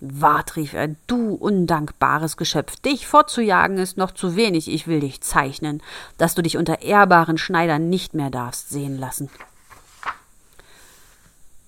Wart, 0.00 0.56
rief 0.56 0.74
er, 0.74 0.88
du 1.06 1.34
undankbares 1.34 2.36
Geschöpf, 2.36 2.76
dich 2.76 3.06
fortzujagen 3.06 3.78
ist 3.78 3.96
noch 3.96 4.10
zu 4.10 4.36
wenig, 4.36 4.68
ich 4.68 4.86
will 4.86 5.00
dich 5.00 5.22
zeichnen, 5.22 5.82
dass 6.18 6.34
du 6.34 6.42
dich 6.42 6.58
unter 6.58 6.82
ehrbaren 6.82 7.38
Schneidern 7.38 7.88
nicht 7.88 8.12
mehr 8.12 8.30
darfst 8.30 8.68
sehen 8.68 8.98
lassen. 8.98 9.30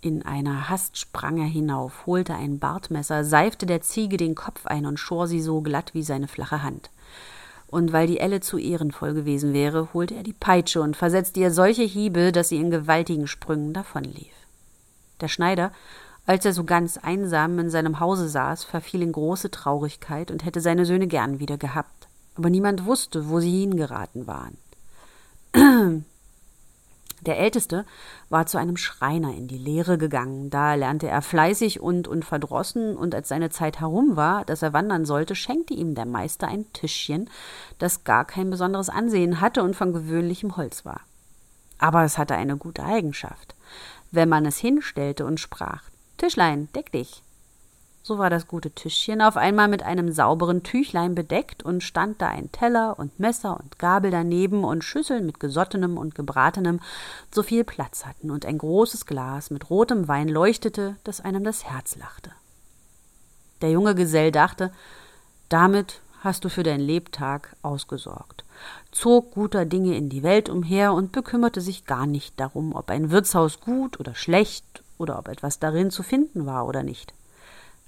In 0.00 0.24
einer 0.24 0.68
Hast 0.68 0.98
sprang 0.98 1.38
er 1.38 1.46
hinauf, 1.46 2.06
holte 2.06 2.34
ein 2.34 2.58
Bartmesser, 2.58 3.24
seifte 3.24 3.66
der 3.66 3.80
Ziege 3.80 4.16
den 4.16 4.34
Kopf 4.34 4.66
ein 4.66 4.86
und 4.86 4.98
schor 4.98 5.26
sie 5.26 5.40
so 5.40 5.60
glatt 5.60 5.94
wie 5.94 6.02
seine 6.02 6.28
flache 6.28 6.62
Hand. 6.62 6.90
Und 7.66 7.92
weil 7.92 8.06
die 8.06 8.20
Elle 8.20 8.40
zu 8.40 8.58
ehrenvoll 8.58 9.12
gewesen 9.12 9.52
wäre, 9.52 9.88
holte 9.92 10.14
er 10.14 10.22
die 10.22 10.32
Peitsche 10.32 10.80
und 10.82 10.96
versetzte 10.96 11.40
ihr 11.40 11.50
solche 11.50 11.82
Hiebe, 11.82 12.30
dass 12.30 12.50
sie 12.50 12.58
in 12.58 12.70
gewaltigen 12.70 13.26
Sprüngen 13.26 13.72
davonlief. 13.72 14.32
Der 15.20 15.28
Schneider 15.28 15.72
als 16.28 16.44
er 16.44 16.52
so 16.52 16.64
ganz 16.64 16.98
einsam 16.98 17.58
in 17.58 17.70
seinem 17.70 18.00
Hause 18.00 18.28
saß, 18.28 18.64
verfiel 18.64 19.00
in 19.00 19.12
große 19.12 19.50
Traurigkeit 19.50 20.30
und 20.30 20.44
hätte 20.44 20.60
seine 20.60 20.84
Söhne 20.84 21.06
gern 21.06 21.40
wieder 21.40 21.56
gehabt. 21.56 22.06
Aber 22.34 22.50
niemand 22.50 22.84
wusste, 22.84 23.30
wo 23.30 23.40
sie 23.40 23.60
hingeraten 23.60 24.26
waren. 24.26 24.58
Der 27.22 27.38
Älteste 27.38 27.86
war 28.28 28.44
zu 28.44 28.58
einem 28.58 28.76
Schreiner 28.76 29.34
in 29.34 29.48
die 29.48 29.56
Lehre 29.56 29.96
gegangen. 29.96 30.50
Da 30.50 30.74
lernte 30.74 31.08
er 31.08 31.22
fleißig 31.22 31.80
und 31.80 32.06
unverdrossen, 32.06 32.94
und 32.94 33.14
als 33.14 33.28
seine 33.28 33.48
Zeit 33.48 33.80
herum 33.80 34.14
war, 34.16 34.44
dass 34.44 34.60
er 34.60 34.74
wandern 34.74 35.06
sollte, 35.06 35.34
schenkte 35.34 35.72
ihm 35.72 35.94
der 35.94 36.06
Meister 36.06 36.46
ein 36.46 36.70
Tischchen, 36.74 37.30
das 37.78 38.04
gar 38.04 38.26
kein 38.26 38.50
besonderes 38.50 38.90
Ansehen 38.90 39.40
hatte 39.40 39.62
und 39.62 39.74
von 39.74 39.94
gewöhnlichem 39.94 40.58
Holz 40.58 40.84
war. 40.84 41.00
Aber 41.78 42.04
es 42.04 42.18
hatte 42.18 42.34
eine 42.34 42.58
gute 42.58 42.84
Eigenschaft. 42.84 43.54
Wenn 44.10 44.28
man 44.28 44.44
es 44.44 44.58
hinstellte 44.58 45.24
und 45.24 45.40
sprach 45.40 45.87
Tischlein, 46.18 46.68
deck 46.74 46.92
dich. 46.92 47.22
So 48.02 48.18
war 48.18 48.30
das 48.30 48.46
gute 48.46 48.70
Tischchen 48.70 49.20
auf 49.20 49.36
einmal 49.36 49.68
mit 49.68 49.82
einem 49.82 50.12
sauberen 50.12 50.62
Tüchlein 50.62 51.14
bedeckt 51.14 51.62
und 51.62 51.82
stand 51.82 52.22
da 52.22 52.28
ein 52.28 52.50
Teller 52.52 52.98
und 52.98 53.20
Messer 53.20 53.60
und 53.60 53.78
Gabel 53.78 54.10
daneben 54.10 54.64
und 54.64 54.82
Schüsseln 54.82 55.26
mit 55.26 55.40
gesottenem 55.40 55.98
und 55.98 56.14
gebratenem, 56.14 56.80
so 57.30 57.42
viel 57.42 57.64
Platz 57.64 58.06
hatten 58.06 58.30
und 58.30 58.46
ein 58.46 58.58
großes 58.58 59.04
Glas 59.06 59.50
mit 59.50 59.68
rotem 59.68 60.08
Wein 60.08 60.28
leuchtete, 60.28 60.96
dass 61.04 61.20
einem 61.20 61.44
das 61.44 61.64
Herz 61.64 61.96
lachte. 61.96 62.32
Der 63.60 63.70
junge 63.70 63.94
Gesell 63.94 64.32
dachte, 64.32 64.72
damit 65.48 66.00
hast 66.20 66.44
du 66.44 66.48
für 66.48 66.62
dein 66.62 66.80
Lebtag 66.80 67.56
ausgesorgt, 67.62 68.44
zog 68.90 69.32
guter 69.32 69.66
Dinge 69.66 69.96
in 69.96 70.08
die 70.08 70.22
Welt 70.22 70.48
umher 70.48 70.94
und 70.94 71.12
bekümmerte 71.12 71.60
sich 71.60 71.84
gar 71.84 72.06
nicht 72.06 72.40
darum, 72.40 72.74
ob 72.74 72.90
ein 72.90 73.10
Wirtshaus 73.10 73.60
gut 73.60 74.00
oder 74.00 74.14
schlecht 74.14 74.82
oder 74.98 75.18
ob 75.18 75.28
etwas 75.28 75.58
darin 75.58 75.90
zu 75.90 76.02
finden 76.02 76.46
war 76.46 76.66
oder 76.66 76.82
nicht. 76.82 77.14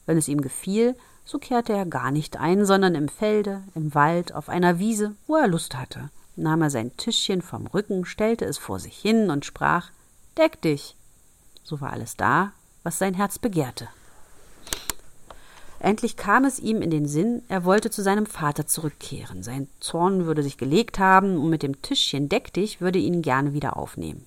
Wenn 0.06 0.16
es 0.16 0.28
ihm 0.28 0.40
gefiel, 0.40 0.96
so 1.24 1.38
kehrte 1.38 1.72
er 1.72 1.86
gar 1.86 2.10
nicht 2.10 2.38
ein, 2.38 2.64
sondern 2.64 2.94
im 2.94 3.08
Felde, 3.08 3.62
im 3.74 3.94
Wald, 3.94 4.34
auf 4.34 4.48
einer 4.48 4.78
Wiese, 4.78 5.14
wo 5.26 5.36
er 5.36 5.48
Lust 5.48 5.76
hatte, 5.76 6.10
nahm 6.36 6.62
er 6.62 6.70
sein 6.70 6.96
Tischchen 6.96 7.42
vom 7.42 7.66
Rücken, 7.66 8.04
stellte 8.04 8.44
es 8.44 8.58
vor 8.58 8.78
sich 8.80 8.96
hin 8.96 9.30
und 9.30 9.44
sprach 9.44 9.90
Deck 10.36 10.60
dich. 10.62 10.96
So 11.62 11.80
war 11.80 11.92
alles 11.92 12.16
da, 12.16 12.52
was 12.82 12.98
sein 12.98 13.14
Herz 13.14 13.38
begehrte. 13.38 13.88
Endlich 15.78 16.16
kam 16.16 16.44
es 16.44 16.58
ihm 16.58 16.82
in 16.82 16.90
den 16.90 17.06
Sinn, 17.06 17.42
er 17.48 17.64
wollte 17.64 17.90
zu 17.90 18.02
seinem 18.02 18.26
Vater 18.26 18.66
zurückkehren. 18.66 19.42
Sein 19.42 19.66
Zorn 19.80 20.26
würde 20.26 20.42
sich 20.42 20.58
gelegt 20.58 20.98
haben, 20.98 21.38
und 21.38 21.48
mit 21.48 21.62
dem 21.62 21.80
Tischchen 21.80 22.28
deck 22.28 22.52
dich 22.52 22.82
würde 22.82 22.98
ihn 22.98 23.22
gerne 23.22 23.54
wieder 23.54 23.78
aufnehmen. 23.78 24.26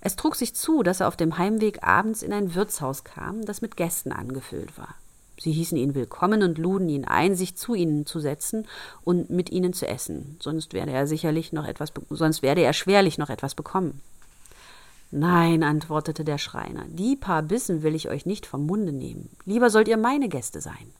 Es 0.00 0.16
trug 0.16 0.36
sich 0.36 0.54
zu, 0.54 0.82
dass 0.82 1.00
er 1.00 1.08
auf 1.08 1.16
dem 1.16 1.38
Heimweg 1.38 1.82
abends 1.82 2.22
in 2.22 2.32
ein 2.32 2.54
Wirtshaus 2.54 3.04
kam, 3.04 3.44
das 3.44 3.62
mit 3.62 3.76
Gästen 3.76 4.12
angefüllt 4.12 4.78
war. 4.78 4.94
Sie 5.40 5.52
hießen 5.52 5.78
ihn 5.78 5.94
willkommen 5.94 6.42
und 6.42 6.58
luden 6.58 6.88
ihn 6.88 7.04
ein, 7.04 7.36
sich 7.36 7.56
zu 7.56 7.74
ihnen 7.74 8.06
zu 8.06 8.18
setzen 8.18 8.66
und 9.04 9.30
mit 9.30 9.50
ihnen 9.50 9.72
zu 9.72 9.86
essen, 9.86 10.36
sonst 10.40 10.72
werde 10.72 10.92
er 10.92 11.06
sicherlich 11.06 11.52
noch 11.52 11.64
etwas, 11.64 11.92
sonst 12.10 12.42
werde 12.42 12.62
er 12.62 12.72
schwerlich 12.72 13.18
noch 13.18 13.30
etwas 13.30 13.54
bekommen. 13.54 14.00
Nein, 15.10 15.62
antwortete 15.62 16.24
der 16.24 16.38
Schreiner, 16.38 16.84
die 16.88 17.16
paar 17.16 17.42
Bissen 17.42 17.82
will 17.82 17.94
ich 17.94 18.08
euch 18.08 18.26
nicht 18.26 18.46
vom 18.46 18.66
Munde 18.66 18.92
nehmen. 18.92 19.30
Lieber 19.46 19.70
sollt 19.70 19.88
ihr 19.88 19.96
meine 19.96 20.28
Gäste 20.28 20.60
sein. 20.60 20.92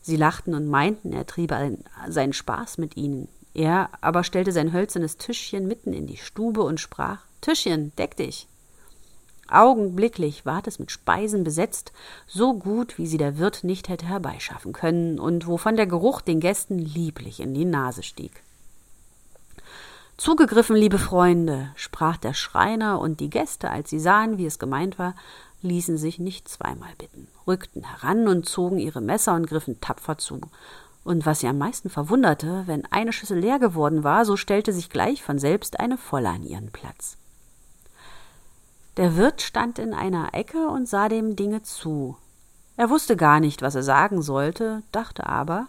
Sie 0.00 0.16
lachten 0.16 0.54
und 0.54 0.68
meinten, 0.68 1.12
er 1.12 1.26
triebe 1.26 1.78
seinen 2.08 2.32
Spaß 2.32 2.78
mit 2.78 2.96
ihnen. 2.96 3.28
Er 3.56 3.88
aber 4.02 4.22
stellte 4.22 4.52
sein 4.52 4.74
hölzernes 4.74 5.16
Tischchen 5.16 5.66
mitten 5.66 5.94
in 5.94 6.06
die 6.06 6.18
Stube 6.18 6.60
und 6.60 6.78
sprach 6.78 7.20
Tischchen, 7.40 7.90
deck 7.96 8.14
dich. 8.14 8.48
Augenblicklich 9.48 10.44
ward 10.44 10.66
es 10.66 10.78
mit 10.78 10.90
Speisen 10.90 11.42
besetzt, 11.42 11.92
so 12.26 12.52
gut, 12.52 12.98
wie 12.98 13.06
sie 13.06 13.16
der 13.16 13.38
Wirt 13.38 13.64
nicht 13.64 13.88
hätte 13.88 14.04
herbeischaffen 14.04 14.74
können 14.74 15.18
und 15.18 15.46
wovon 15.46 15.76
der 15.76 15.86
Geruch 15.86 16.20
den 16.20 16.38
Gästen 16.38 16.78
lieblich 16.78 17.40
in 17.40 17.54
die 17.54 17.64
Nase 17.64 18.02
stieg. 18.02 18.42
Zugegriffen, 20.18 20.76
liebe 20.76 20.98
Freunde, 20.98 21.70
sprach 21.76 22.18
der 22.18 22.34
Schreiner, 22.34 23.00
und 23.00 23.20
die 23.20 23.30
Gäste, 23.30 23.70
als 23.70 23.88
sie 23.88 24.00
sahen, 24.00 24.36
wie 24.36 24.46
es 24.46 24.58
gemeint 24.58 24.98
war, 24.98 25.14
ließen 25.62 25.96
sich 25.96 26.18
nicht 26.18 26.46
zweimal 26.46 26.92
bitten, 26.98 27.28
rückten 27.46 27.84
heran 27.84 28.28
und 28.28 28.46
zogen 28.46 28.78
ihre 28.78 29.00
Messer 29.00 29.34
und 29.34 29.46
griffen 29.46 29.80
tapfer 29.80 30.18
zu. 30.18 30.40
Und 31.06 31.24
was 31.24 31.38
sie 31.38 31.46
am 31.46 31.56
meisten 31.56 31.88
verwunderte, 31.88 32.64
wenn 32.66 32.84
eine 32.86 33.12
Schüssel 33.12 33.38
leer 33.38 33.60
geworden 33.60 34.02
war, 34.02 34.24
so 34.24 34.36
stellte 34.36 34.72
sich 34.72 34.90
gleich 34.90 35.22
von 35.22 35.38
selbst 35.38 35.78
eine 35.78 35.98
volle 35.98 36.30
an 36.30 36.42
ihren 36.42 36.72
Platz. 36.72 37.16
Der 38.96 39.16
Wirt 39.16 39.40
stand 39.40 39.78
in 39.78 39.94
einer 39.94 40.34
Ecke 40.34 40.66
und 40.66 40.88
sah 40.88 41.08
dem 41.08 41.36
Dinge 41.36 41.62
zu. 41.62 42.16
Er 42.76 42.90
wusste 42.90 43.16
gar 43.16 43.38
nicht, 43.38 43.62
was 43.62 43.76
er 43.76 43.84
sagen 43.84 44.20
sollte, 44.20 44.82
dachte 44.90 45.28
aber, 45.28 45.68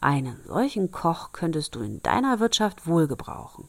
einen 0.00 0.40
solchen 0.44 0.90
Koch 0.90 1.30
könntest 1.30 1.76
du 1.76 1.80
in 1.80 2.02
deiner 2.02 2.40
Wirtschaft 2.40 2.88
wohl 2.88 3.06
gebrauchen. 3.06 3.68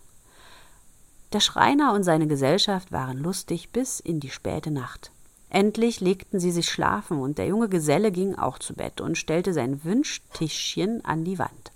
Der 1.34 1.40
Schreiner 1.40 1.94
und 1.94 2.02
seine 2.02 2.26
Gesellschaft 2.26 2.92
waren 2.92 3.20
lustig 3.20 3.72
bis 3.72 4.00
in 4.00 4.20
die 4.20 4.32
späte 4.32 4.72
Nacht. 4.72 5.12
Endlich 5.50 6.00
legten 6.00 6.40
sie 6.40 6.52
sich 6.52 6.70
schlafen, 6.70 7.20
und 7.20 7.38
der 7.38 7.48
junge 7.48 7.70
Geselle 7.70 8.12
ging 8.12 8.36
auch 8.36 8.60
zu 8.60 8.74
Bett 8.74 9.02
und 9.02 9.18
stellte 9.18 9.54
sein 9.54 9.84
Wünschtischchen 9.84 11.04
an 11.04 11.24
die 11.24 11.40
Wand. 11.40 11.72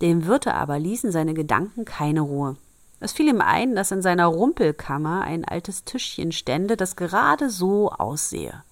Dem 0.00 0.26
Wirte 0.26 0.54
aber 0.54 0.78
ließen 0.78 1.12
seine 1.12 1.34
Gedanken 1.34 1.84
keine 1.84 2.22
Ruhe. 2.22 2.56
Es 3.00 3.12
fiel 3.12 3.28
ihm 3.28 3.42
ein, 3.42 3.74
dass 3.74 3.90
in 3.90 4.00
seiner 4.00 4.26
Rumpelkammer 4.26 5.22
ein 5.22 5.44
altes 5.44 5.84
Tischchen 5.84 6.32
stände, 6.32 6.76
das 6.76 6.96
gerade 6.96 7.50
so 7.50 7.90
aussehe. 7.90 8.62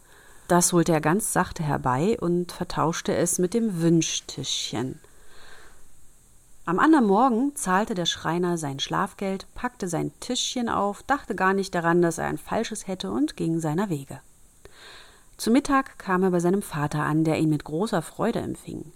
Das 0.49 0.73
holte 0.73 0.93
er 0.93 1.01
ganz 1.01 1.33
sachte 1.33 1.63
herbei 1.63 2.17
und 2.21 2.53
vertauschte 2.53 3.15
es 3.15 3.39
mit 3.39 3.55
dem 3.55 3.81
Wünschtischchen. 3.81 5.01
Am 6.67 6.79
anderen 6.79 7.07
Morgen 7.07 7.55
zahlte 7.55 7.95
der 7.95 8.07
Schreiner 8.07 8.57
sein 8.57 8.81
Schlafgeld, 8.81 9.47
packte 9.55 9.87
sein 9.87 10.13
Tischchen 10.21 10.71
auf, 10.71 11.03
dachte 11.03 11.35
gar 11.35 11.53
nicht 11.53 11.75
daran, 11.75 12.01
dass 12.01 12.17
er 12.17 12.27
ein 12.27 12.39
falsches 12.39 12.87
hätte 12.87 13.11
und 13.11 13.37
ging 13.37 13.61
seiner 13.61 13.91
Wege. 13.91 14.21
Zu 15.37 15.51
Mittag 15.51 15.99
kam 15.99 16.23
er 16.23 16.31
bei 16.31 16.41
seinem 16.41 16.63
Vater 16.63 17.03
an, 17.03 17.25
der 17.25 17.39
ihn 17.39 17.51
mit 17.51 17.65
großer 17.65 18.01
Freude 18.01 18.39
empfing. 18.39 18.93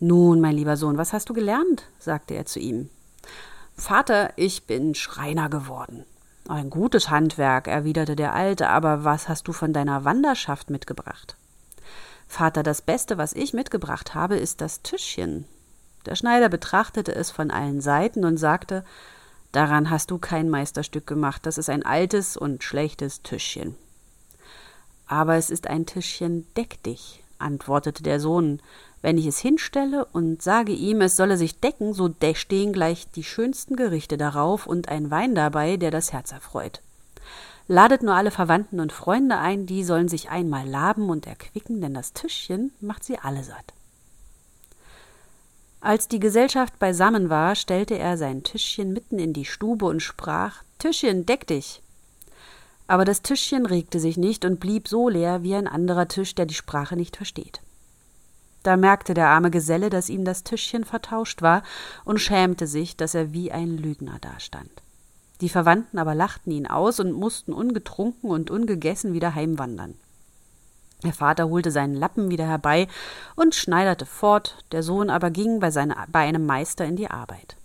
Nun, 0.00 0.40
mein 0.40 0.56
lieber 0.56 0.76
Sohn, 0.76 0.98
was 0.98 1.12
hast 1.12 1.28
du 1.28 1.34
gelernt? 1.34 1.84
sagte 2.00 2.34
er 2.34 2.46
zu 2.46 2.58
ihm. 2.58 2.90
Vater, 3.76 4.32
ich 4.34 4.66
bin 4.66 4.96
Schreiner 4.96 5.48
geworden. 5.48 6.04
Ein 6.48 6.68
gutes 6.68 7.10
Handwerk, 7.10 7.68
erwiderte 7.68 8.16
der 8.16 8.34
Alte, 8.34 8.68
aber 8.68 9.04
was 9.04 9.28
hast 9.28 9.46
du 9.46 9.52
von 9.52 9.72
deiner 9.72 10.04
Wanderschaft 10.04 10.68
mitgebracht? 10.68 11.36
Vater, 12.26 12.64
das 12.64 12.82
Beste, 12.82 13.18
was 13.18 13.34
ich 13.34 13.52
mitgebracht 13.52 14.16
habe, 14.16 14.36
ist 14.36 14.60
das 14.60 14.82
Tischchen. 14.82 15.46
Der 16.06 16.14
Schneider 16.14 16.48
betrachtete 16.48 17.14
es 17.14 17.30
von 17.30 17.50
allen 17.50 17.80
Seiten 17.80 18.24
und 18.24 18.36
sagte 18.36 18.84
Daran 19.52 19.88
hast 19.88 20.10
du 20.10 20.18
kein 20.18 20.50
Meisterstück 20.50 21.06
gemacht, 21.06 21.46
das 21.46 21.58
ist 21.58 21.70
ein 21.70 21.86
altes 21.86 22.36
und 22.36 22.64
schlechtes 22.64 23.22
Tischchen. 23.22 23.76
Aber 25.06 25.36
es 25.36 25.48
ist 25.48 25.68
ein 25.68 25.86
Tischchen 25.86 26.44
deck 26.56 26.82
dich, 26.82 27.22
antwortete 27.38 28.02
der 28.02 28.18
Sohn, 28.18 28.60
wenn 29.00 29.16
ich 29.16 29.26
es 29.26 29.38
hinstelle 29.38 30.06
und 30.06 30.42
sage 30.42 30.72
ihm, 30.72 31.02
es 31.02 31.14
solle 31.14 31.36
sich 31.36 31.60
decken, 31.60 31.94
so 31.94 32.12
stehen 32.34 32.72
gleich 32.72 33.06
die 33.12 33.22
schönsten 33.22 33.76
Gerichte 33.76 34.16
darauf 34.16 34.66
und 34.66 34.88
ein 34.88 35.10
Wein 35.10 35.36
dabei, 35.36 35.76
der 35.76 35.92
das 35.92 36.12
Herz 36.12 36.32
erfreut. 36.32 36.80
Ladet 37.68 38.02
nur 38.02 38.14
alle 38.14 38.30
Verwandten 38.30 38.80
und 38.80 38.92
Freunde 38.92 39.38
ein, 39.38 39.66
die 39.66 39.84
sollen 39.84 40.08
sich 40.08 40.30
einmal 40.30 40.66
laben 40.66 41.10
und 41.10 41.26
erquicken, 41.26 41.80
denn 41.80 41.94
das 41.94 42.12
Tischchen 42.12 42.72
macht 42.80 43.04
sie 43.04 43.18
alle 43.18 43.44
satt. 43.44 43.72
Als 45.84 46.08
die 46.08 46.18
Gesellschaft 46.18 46.78
beisammen 46.78 47.28
war, 47.28 47.54
stellte 47.54 47.98
er 47.98 48.16
sein 48.16 48.42
Tischchen 48.42 48.94
mitten 48.94 49.18
in 49.18 49.34
die 49.34 49.44
Stube 49.44 49.84
und 49.84 50.00
sprach 50.00 50.62
Tischchen, 50.78 51.26
deck 51.26 51.46
dich. 51.46 51.82
Aber 52.86 53.04
das 53.04 53.20
Tischchen 53.20 53.66
regte 53.66 54.00
sich 54.00 54.16
nicht 54.16 54.46
und 54.46 54.60
blieb 54.60 54.88
so 54.88 55.10
leer 55.10 55.42
wie 55.42 55.54
ein 55.54 55.68
anderer 55.68 56.08
Tisch, 56.08 56.34
der 56.34 56.46
die 56.46 56.54
Sprache 56.54 56.96
nicht 56.96 57.18
versteht. 57.18 57.60
Da 58.62 58.78
merkte 58.78 59.12
der 59.12 59.28
arme 59.28 59.50
Geselle, 59.50 59.90
dass 59.90 60.08
ihm 60.08 60.24
das 60.24 60.42
Tischchen 60.42 60.86
vertauscht 60.86 61.42
war, 61.42 61.62
und 62.06 62.18
schämte 62.18 62.66
sich, 62.66 62.96
dass 62.96 63.14
er 63.14 63.34
wie 63.34 63.52
ein 63.52 63.76
Lügner 63.76 64.16
dastand. 64.22 64.70
Die 65.42 65.50
Verwandten 65.50 65.98
aber 65.98 66.14
lachten 66.14 66.50
ihn 66.50 66.66
aus 66.66 66.98
und 66.98 67.12
mussten 67.12 67.52
ungetrunken 67.52 68.30
und 68.30 68.50
ungegessen 68.50 69.12
wieder 69.12 69.34
heimwandern. 69.34 69.96
Der 71.04 71.12
Vater 71.12 71.48
holte 71.48 71.70
seinen 71.70 71.94
Lappen 71.94 72.30
wieder 72.30 72.46
herbei 72.46 72.88
und 73.36 73.54
schneiderte 73.54 74.06
fort, 74.06 74.64
der 74.72 74.82
Sohn 74.82 75.10
aber 75.10 75.30
ging 75.30 75.60
bei, 75.60 75.70
seine, 75.70 75.96
bei 76.10 76.20
einem 76.20 76.46
Meister 76.46 76.84
in 76.84 76.96
die 76.96 77.10
Arbeit. 77.10 77.56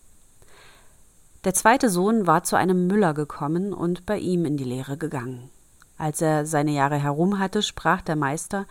Der 1.45 1.53
zweite 1.53 1.89
Sohn 1.89 2.27
war 2.27 2.43
zu 2.43 2.57
einem 2.57 2.87
Müller 2.87 3.13
gekommen 3.13 3.73
und 3.73 4.05
bei 4.05 4.17
ihm 4.17 4.45
in 4.45 4.57
die 4.57 4.65
Lehre 4.65 4.97
gegangen. 4.97 5.49
Als 5.97 6.21
er 6.21 6.45
seine 6.45 6.71
Jahre 6.71 6.97
herum 6.97 7.39
hatte, 7.39 7.61
sprach 7.61 8.01
der 8.01 8.15
Meister 8.15 8.65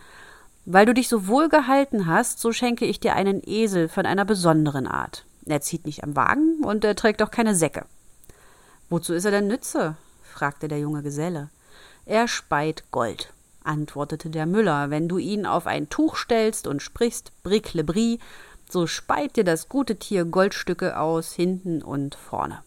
weil 0.71 0.85
du 0.85 0.93
dich 0.93 1.09
so 1.09 1.27
wohl 1.27 1.49
gehalten 1.49 2.05
hast, 2.05 2.39
so 2.39 2.51
schenke 2.51 2.85
ich 2.85 2.99
dir 2.99 3.15
einen 3.15 3.41
Esel 3.43 3.89
von 3.89 4.05
einer 4.05 4.23
besonderen 4.23 4.85
Art. 4.85 5.25
Er 5.47 5.61
zieht 5.61 5.87
nicht 5.87 6.03
am 6.03 6.15
Wagen 6.15 6.63
und 6.63 6.83
er 6.83 6.95
trägt 6.95 7.23
auch 7.23 7.31
keine 7.31 7.55
Säcke. 7.55 7.85
Wozu 8.87 9.15
ist 9.15 9.25
er 9.25 9.31
denn 9.31 9.47
Nütze? 9.47 9.95
fragte 10.21 10.67
der 10.67 10.77
junge 10.77 11.01
Geselle. 11.01 11.49
Er 12.05 12.27
speit 12.27 12.83
Gold, 12.91 13.33
antwortete 13.69 14.29
der 14.29 14.45
Müller. 14.45 14.89
Wenn 14.89 15.07
du 15.07 15.17
ihn 15.17 15.45
auf 15.45 15.67
ein 15.67 15.87
Tuch 15.89 16.17
stellst 16.17 16.67
und 16.67 16.81
sprichst 16.81 17.31
Bric 17.43 17.73
so 18.67 18.85
speit 18.87 19.35
dir 19.35 19.43
das 19.43 19.69
gute 19.69 19.95
Tier 19.95 20.25
Goldstücke 20.25 20.99
aus, 20.99 21.33
hinten 21.33 21.81
und 21.81 22.15
vorne. 22.15 22.59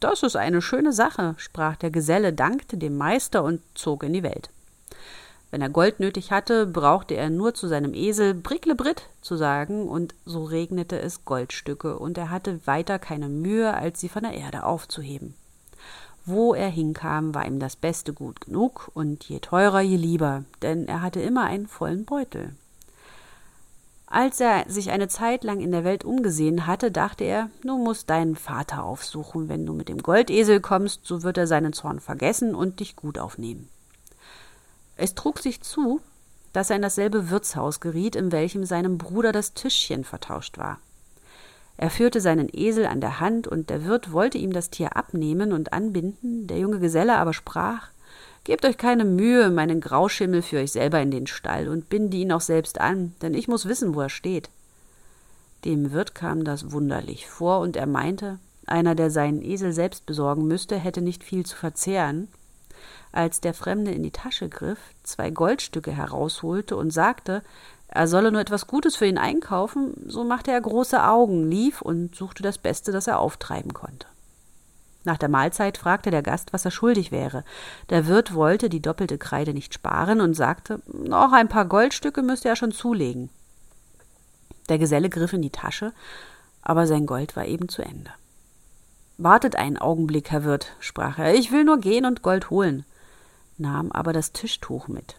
Das 0.00 0.22
ist 0.22 0.34
eine 0.36 0.62
schöne 0.62 0.92
Sache, 0.92 1.34
sprach 1.36 1.76
der 1.76 1.90
Geselle, 1.90 2.32
dankte 2.32 2.76
dem 2.76 2.96
Meister 2.96 3.44
und 3.44 3.60
zog 3.74 4.02
in 4.02 4.12
die 4.12 4.24
Welt. 4.24 4.50
Wenn 5.52 5.60
er 5.60 5.68
Gold 5.68 6.00
nötig 6.00 6.32
hatte, 6.32 6.66
brauchte 6.66 7.14
er 7.14 7.28
nur 7.28 7.54
zu 7.54 7.68
seinem 7.68 7.94
Esel 7.94 8.34
Briklebrit 8.34 9.02
zu 9.20 9.36
sagen, 9.36 9.86
und 9.86 10.14
so 10.24 10.44
regnete 10.44 10.98
es 10.98 11.24
Goldstücke, 11.24 11.98
und 11.98 12.16
er 12.16 12.30
hatte 12.30 12.66
weiter 12.66 12.98
keine 12.98 13.28
Mühe, 13.28 13.74
als 13.74 14.00
sie 14.00 14.08
von 14.08 14.22
der 14.22 14.32
Erde 14.32 14.64
aufzuheben. 14.64 15.34
Wo 16.24 16.54
er 16.54 16.68
hinkam, 16.68 17.34
war 17.34 17.46
ihm 17.46 17.58
das 17.58 17.74
Beste 17.74 18.12
gut 18.12 18.42
genug, 18.42 18.90
und 18.94 19.24
je 19.24 19.40
teurer, 19.40 19.80
je 19.80 19.96
lieber, 19.96 20.44
denn 20.62 20.86
er 20.86 21.02
hatte 21.02 21.20
immer 21.20 21.44
einen 21.44 21.66
vollen 21.66 22.04
Beutel. 22.04 22.54
Als 24.06 24.40
er 24.40 24.66
sich 24.68 24.90
eine 24.90 25.08
Zeit 25.08 25.42
lang 25.42 25.60
in 25.60 25.72
der 25.72 25.84
Welt 25.84 26.04
umgesehen 26.04 26.66
hatte, 26.66 26.90
dachte 26.90 27.24
er, 27.24 27.48
du 27.62 27.78
musst 27.78 28.10
deinen 28.10 28.36
Vater 28.36 28.84
aufsuchen. 28.84 29.48
Wenn 29.48 29.64
du 29.64 29.72
mit 29.72 29.88
dem 29.88 30.02
Goldesel 30.02 30.60
kommst, 30.60 31.06
so 31.06 31.22
wird 31.22 31.38
er 31.38 31.46
seinen 31.46 31.72
Zorn 31.72 31.98
vergessen 31.98 32.54
und 32.54 32.80
dich 32.80 32.94
gut 32.94 33.18
aufnehmen. 33.18 33.70
Es 34.96 35.14
trug 35.14 35.38
sich 35.38 35.62
zu, 35.62 36.02
dass 36.52 36.68
er 36.68 36.76
in 36.76 36.82
dasselbe 36.82 37.30
Wirtshaus 37.30 37.80
geriet, 37.80 38.14
in 38.14 38.30
welchem 38.32 38.66
seinem 38.66 38.98
Bruder 38.98 39.32
das 39.32 39.54
Tischchen 39.54 40.04
vertauscht 40.04 40.58
war. 40.58 40.78
Er 41.76 41.90
führte 41.90 42.20
seinen 42.20 42.48
Esel 42.52 42.86
an 42.86 43.00
der 43.00 43.20
Hand, 43.20 43.48
und 43.48 43.70
der 43.70 43.84
Wirt 43.84 44.12
wollte 44.12 44.38
ihm 44.38 44.52
das 44.52 44.70
Tier 44.70 44.96
abnehmen 44.96 45.52
und 45.52 45.72
anbinden, 45.72 46.46
der 46.46 46.58
junge 46.58 46.78
Geselle 46.78 47.16
aber 47.16 47.32
sprach 47.32 47.88
Gebt 48.44 48.64
euch 48.64 48.76
keine 48.76 49.04
Mühe, 49.04 49.50
meinen 49.50 49.80
Grauschimmel 49.80 50.42
für 50.42 50.58
euch 50.58 50.72
selber 50.72 51.00
in 51.00 51.12
den 51.12 51.28
Stall 51.28 51.68
und 51.68 51.88
binde 51.88 52.16
ihn 52.16 52.32
auch 52.32 52.40
selbst 52.40 52.80
an, 52.80 53.14
denn 53.22 53.34
ich 53.34 53.46
muss 53.46 53.66
wissen, 53.66 53.94
wo 53.94 54.00
er 54.00 54.08
steht. 54.08 54.50
Dem 55.64 55.92
Wirt 55.92 56.16
kam 56.16 56.42
das 56.42 56.72
wunderlich 56.72 57.28
vor, 57.28 57.60
und 57.60 57.76
er 57.76 57.86
meinte, 57.86 58.40
einer, 58.66 58.96
der 58.96 59.12
seinen 59.12 59.42
Esel 59.42 59.72
selbst 59.72 60.06
besorgen 60.06 60.46
müsste, 60.48 60.76
hätte 60.76 61.02
nicht 61.02 61.22
viel 61.22 61.46
zu 61.46 61.56
verzehren, 61.56 62.26
als 63.12 63.40
der 63.40 63.54
Fremde 63.54 63.92
in 63.92 64.02
die 64.02 64.10
Tasche 64.10 64.48
griff, 64.48 64.80
zwei 65.04 65.30
Goldstücke 65.30 65.92
herausholte 65.92 66.76
und 66.76 66.90
sagte, 66.90 67.42
er 67.94 68.08
solle 68.08 68.32
nur 68.32 68.40
etwas 68.40 68.66
Gutes 68.66 68.96
für 68.96 69.06
ihn 69.06 69.18
einkaufen, 69.18 69.94
so 70.06 70.24
machte 70.24 70.50
er 70.50 70.60
große 70.60 71.04
Augen, 71.04 71.50
lief 71.50 71.82
und 71.82 72.14
suchte 72.14 72.42
das 72.42 72.56
Beste, 72.56 72.90
das 72.90 73.06
er 73.06 73.18
auftreiben 73.18 73.74
konnte. 73.74 74.06
Nach 75.04 75.18
der 75.18 75.28
Mahlzeit 75.28 75.78
fragte 75.78 76.10
der 76.10 76.22
Gast, 76.22 76.52
was 76.52 76.64
er 76.64 76.70
schuldig 76.70 77.12
wäre. 77.12 77.44
Der 77.90 78.06
Wirt 78.06 78.34
wollte 78.34 78.68
die 78.68 78.80
doppelte 78.80 79.18
Kreide 79.18 79.52
nicht 79.52 79.74
sparen 79.74 80.20
und 80.20 80.34
sagte, 80.34 80.80
noch 80.86 81.32
ein 81.32 81.48
paar 81.48 81.66
Goldstücke 81.66 82.22
müsste 82.22 82.48
er 82.48 82.56
schon 82.56 82.72
zulegen. 82.72 83.28
Der 84.68 84.78
Geselle 84.78 85.10
griff 85.10 85.32
in 85.32 85.42
die 85.42 85.50
Tasche, 85.50 85.92
aber 86.62 86.86
sein 86.86 87.04
Gold 87.04 87.36
war 87.36 87.44
eben 87.44 87.68
zu 87.68 87.82
Ende. 87.82 88.10
Wartet 89.18 89.56
einen 89.56 89.76
Augenblick, 89.76 90.30
Herr 90.30 90.44
Wirt, 90.44 90.76
sprach 90.80 91.18
er, 91.18 91.34
ich 91.34 91.52
will 91.52 91.64
nur 91.64 91.78
gehen 91.78 92.06
und 92.06 92.22
Gold 92.22 92.48
holen, 92.48 92.84
nahm 93.58 93.92
aber 93.92 94.12
das 94.12 94.32
Tischtuch 94.32 94.88
mit. 94.88 95.16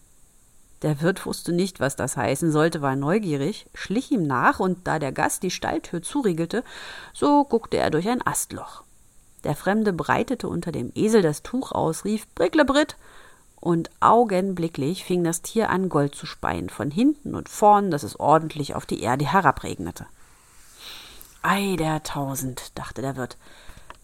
Der 0.83 1.01
Wirt 1.01 1.25
wusste 1.25 1.53
nicht, 1.53 1.79
was 1.79 1.95
das 1.95 2.17
heißen 2.17 2.51
sollte, 2.51 2.81
war 2.81 2.95
neugierig, 2.95 3.65
schlich 3.73 4.11
ihm 4.11 4.27
nach, 4.27 4.59
und 4.59 4.85
da 4.85 4.99
der 4.99 5.13
Gast 5.13 5.41
die 5.41 5.51
Stalltür 5.51 6.01
zuriegelte, 6.01 6.63
so 7.13 7.45
guckte 7.45 7.77
er 7.77 7.89
durch 7.89 8.07
ein 8.09 8.25
Astloch. 8.25 8.83
Der 9.45 9.55
Fremde 9.55 9.93
breitete 9.93 10.47
unter 10.47 10.71
dem 10.71 10.91
Esel 10.93 11.21
das 11.21 11.41
Tuch 11.41 11.71
aus, 11.71 12.03
rief 12.03 12.27
Bricklebrit, 12.35 12.97
und 13.55 13.89
augenblicklich 14.01 15.05
fing 15.05 15.23
das 15.23 15.41
Tier 15.41 15.69
an, 15.69 15.87
Gold 15.87 16.15
zu 16.15 16.25
speien, 16.25 16.69
von 16.69 16.91
hinten 16.91 17.33
und 17.33 17.47
vorn, 17.47 17.89
dass 17.89 18.03
es 18.03 18.19
ordentlich 18.19 18.75
auf 18.75 18.85
die 18.85 19.01
Erde 19.01 19.31
herabregnete. 19.31 20.05
Ei 21.41 21.77
der 21.77 22.03
Tausend, 22.03 22.77
dachte 22.77 23.01
der 23.01 23.15
Wirt, 23.15 23.37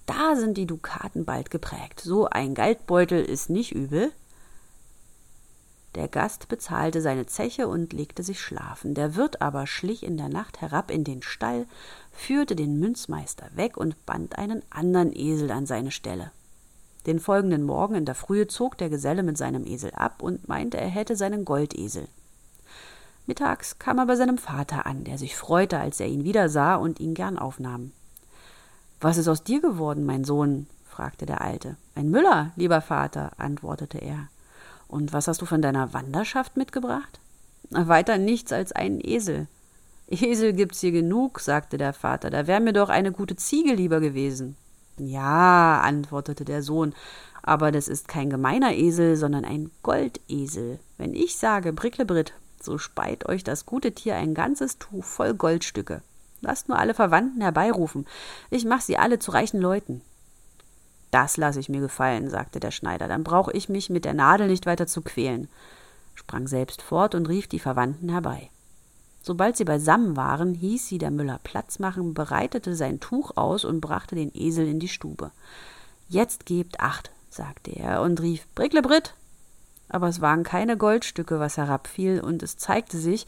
da 0.05 0.37
sind 0.37 0.57
die 0.57 0.65
Dukaten 0.65 1.25
bald 1.25 1.51
geprägt. 1.51 1.99
So 1.99 2.27
ein 2.29 2.55
Geldbeutel 2.55 3.23
ist 3.23 3.49
nicht 3.49 3.73
übel. 3.73 4.13
Der 5.99 6.07
Gast 6.07 6.47
bezahlte 6.47 7.01
seine 7.01 7.25
Zeche 7.25 7.67
und 7.67 7.91
legte 7.91 8.23
sich 8.23 8.39
schlafen. 8.39 8.93
Der 8.93 9.17
Wirt 9.17 9.41
aber 9.41 9.67
schlich 9.67 10.01
in 10.03 10.15
der 10.15 10.29
Nacht 10.29 10.61
herab 10.61 10.91
in 10.91 11.03
den 11.03 11.21
Stall, 11.21 11.65
führte 12.13 12.55
den 12.55 12.79
Münzmeister 12.79 13.47
weg 13.55 13.75
und 13.75 14.05
band 14.05 14.37
einen 14.37 14.63
andern 14.69 15.11
Esel 15.11 15.51
an 15.51 15.65
seine 15.65 15.91
Stelle. 15.91 16.31
Den 17.05 17.19
folgenden 17.19 17.63
Morgen 17.63 17.95
in 17.95 18.05
der 18.05 18.15
Frühe 18.15 18.47
zog 18.47 18.77
der 18.77 18.89
Geselle 18.89 19.23
mit 19.23 19.37
seinem 19.37 19.65
Esel 19.65 19.91
ab 19.93 20.23
und 20.23 20.47
meinte, 20.47 20.77
er 20.77 20.87
hätte 20.87 21.17
seinen 21.17 21.43
Goldesel. 21.43 22.07
Mittags 23.25 23.77
kam 23.77 23.97
er 23.97 24.05
bei 24.05 24.15
seinem 24.15 24.37
Vater 24.37 24.85
an, 24.85 25.03
der 25.03 25.17
sich 25.17 25.35
freute, 25.35 25.79
als 25.79 25.99
er 25.99 26.07
ihn 26.07 26.23
wiedersah 26.23 26.75
und 26.75 27.01
ihn 27.01 27.13
gern 27.13 27.37
aufnahm. 27.37 27.91
Was 29.01 29.17
ist 29.17 29.27
aus 29.27 29.43
dir 29.43 29.59
geworden, 29.59 30.05
mein 30.05 30.23
Sohn? 30.23 30.67
fragte 30.85 31.25
der 31.25 31.41
Alte. 31.41 31.75
Ein 31.93 32.09
Müller, 32.09 32.53
lieber 32.55 32.79
Vater, 32.79 33.31
antwortete 33.37 33.97
er. 33.97 34.29
Und 34.89 35.13
was 35.13 35.27
hast 35.27 35.41
du 35.41 35.45
von 35.45 35.61
deiner 35.61 35.93
Wanderschaft 35.93 36.57
mitgebracht? 36.57 37.19
Weiter 37.69 38.17
nichts 38.17 38.51
als 38.51 38.71
einen 38.71 38.99
Esel. 38.99 39.47
Esel 40.07 40.53
gibt's 40.53 40.81
hier 40.81 40.91
genug, 40.91 41.39
sagte 41.39 41.77
der 41.77 41.93
Vater, 41.93 42.31
da 42.31 42.47
wär 42.47 42.59
mir 42.59 42.73
doch 42.73 42.89
eine 42.89 43.11
gute 43.11 43.35
Ziege 43.35 43.73
lieber 43.73 43.99
gewesen. 43.99 44.57
Ja, 44.97 45.79
antwortete 45.81 46.43
der 46.43 46.63
Sohn, 46.63 46.93
aber 47.43 47.71
das 47.71 47.87
ist 47.87 48.07
kein 48.07 48.31
gemeiner 48.31 48.73
Esel, 48.73 49.15
sondern 49.15 49.45
ein 49.45 49.69
Goldesel. 49.83 50.79
Wenn 50.97 51.13
ich 51.13 51.37
sage 51.37 51.71
Bricklebrit, 51.71 52.33
so 52.59 52.79
speit 52.79 53.29
euch 53.29 53.43
das 53.43 53.67
gute 53.67 53.91
Tier 53.93 54.15
ein 54.15 54.33
ganzes 54.33 54.79
Tuch 54.79 55.03
voll 55.03 55.35
Goldstücke. 55.35 56.01
Lasst 56.41 56.67
nur 56.67 56.79
alle 56.79 56.95
Verwandten 56.95 57.41
herbeirufen. 57.41 58.07
Ich 58.49 58.65
mach 58.65 58.81
sie 58.81 58.97
alle 58.97 59.19
zu 59.19 59.31
reichen 59.31 59.61
Leuten. 59.61 60.01
Das 61.11 61.37
lasse 61.37 61.59
ich 61.59 61.69
mir 61.69 61.81
gefallen, 61.81 62.29
sagte 62.29 62.59
der 62.59 62.71
Schneider, 62.71 63.07
dann 63.07 63.23
brauche 63.23 63.51
ich 63.51 63.69
mich 63.69 63.89
mit 63.89 64.05
der 64.05 64.13
Nadel 64.13 64.47
nicht 64.47 64.65
weiter 64.65 64.87
zu 64.87 65.01
quälen, 65.01 65.47
sprang 66.13 66.47
selbst 66.47 66.81
fort 66.81 67.15
und 67.15 67.27
rief 67.27 67.47
die 67.47 67.59
Verwandten 67.59 68.09
herbei. 68.09 68.49
Sobald 69.21 69.57
sie 69.57 69.65
beisammen 69.65 70.15
waren, 70.15 70.53
hieß 70.53 70.87
sie 70.87 70.97
der 70.97 71.11
Müller 71.11 71.39
Platz 71.43 71.79
machen, 71.79 72.13
bereitete 72.13 72.75
sein 72.75 72.99
Tuch 72.99 73.35
aus 73.35 73.65
und 73.65 73.81
brachte 73.81 74.15
den 74.15 74.31
Esel 74.33 74.67
in 74.67 74.79
die 74.79 74.87
Stube. 74.87 75.31
Jetzt 76.07 76.45
gebt 76.45 76.79
acht, 76.79 77.11
sagte 77.29 77.71
er 77.71 78.01
und 78.01 78.21
rief 78.21 78.47
Bricklebrit. 78.55 79.13
Aber 79.89 80.07
es 80.07 80.21
waren 80.21 80.43
keine 80.43 80.77
Goldstücke, 80.77 81.39
was 81.39 81.57
herabfiel, 81.57 82.21
und 82.21 82.43
es 82.43 82.57
zeigte 82.57 82.97
sich, 82.97 83.27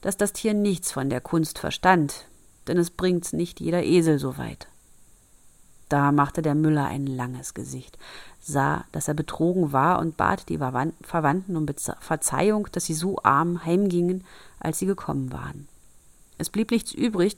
dass 0.00 0.16
das 0.16 0.32
Tier 0.32 0.52
nichts 0.52 0.92
von 0.92 1.08
der 1.08 1.20
Kunst 1.20 1.58
verstand, 1.58 2.26
denn 2.66 2.76
es 2.76 2.90
bringt's 2.90 3.32
nicht 3.32 3.60
jeder 3.60 3.84
Esel 3.84 4.18
so 4.18 4.36
weit. 4.36 4.68
Da 5.92 6.10
machte 6.10 6.40
der 6.40 6.54
Müller 6.54 6.86
ein 6.86 7.06
langes 7.06 7.52
Gesicht, 7.52 7.98
sah, 8.40 8.86
dass 8.92 9.08
er 9.08 9.14
betrogen 9.14 9.72
war 9.72 9.98
und 9.98 10.16
bat 10.16 10.48
die 10.48 10.56
Verwandten 10.56 11.54
um 11.54 11.66
Verzeihung, 12.00 12.66
dass 12.72 12.86
sie 12.86 12.94
so 12.94 13.18
arm 13.22 13.66
heimgingen, 13.66 14.24
als 14.58 14.78
sie 14.78 14.86
gekommen 14.86 15.34
waren. 15.34 15.68
Es 16.38 16.48
blieb 16.48 16.70
nichts 16.70 16.94
übrig, 16.94 17.36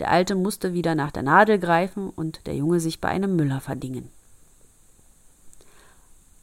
der 0.00 0.10
Alte 0.10 0.34
musste 0.34 0.74
wieder 0.74 0.94
nach 0.94 1.12
der 1.12 1.22
Nadel 1.22 1.58
greifen 1.58 2.10
und 2.10 2.46
der 2.46 2.56
Junge 2.56 2.78
sich 2.78 3.00
bei 3.00 3.08
einem 3.08 3.36
Müller 3.36 3.62
verdingen. 3.62 4.10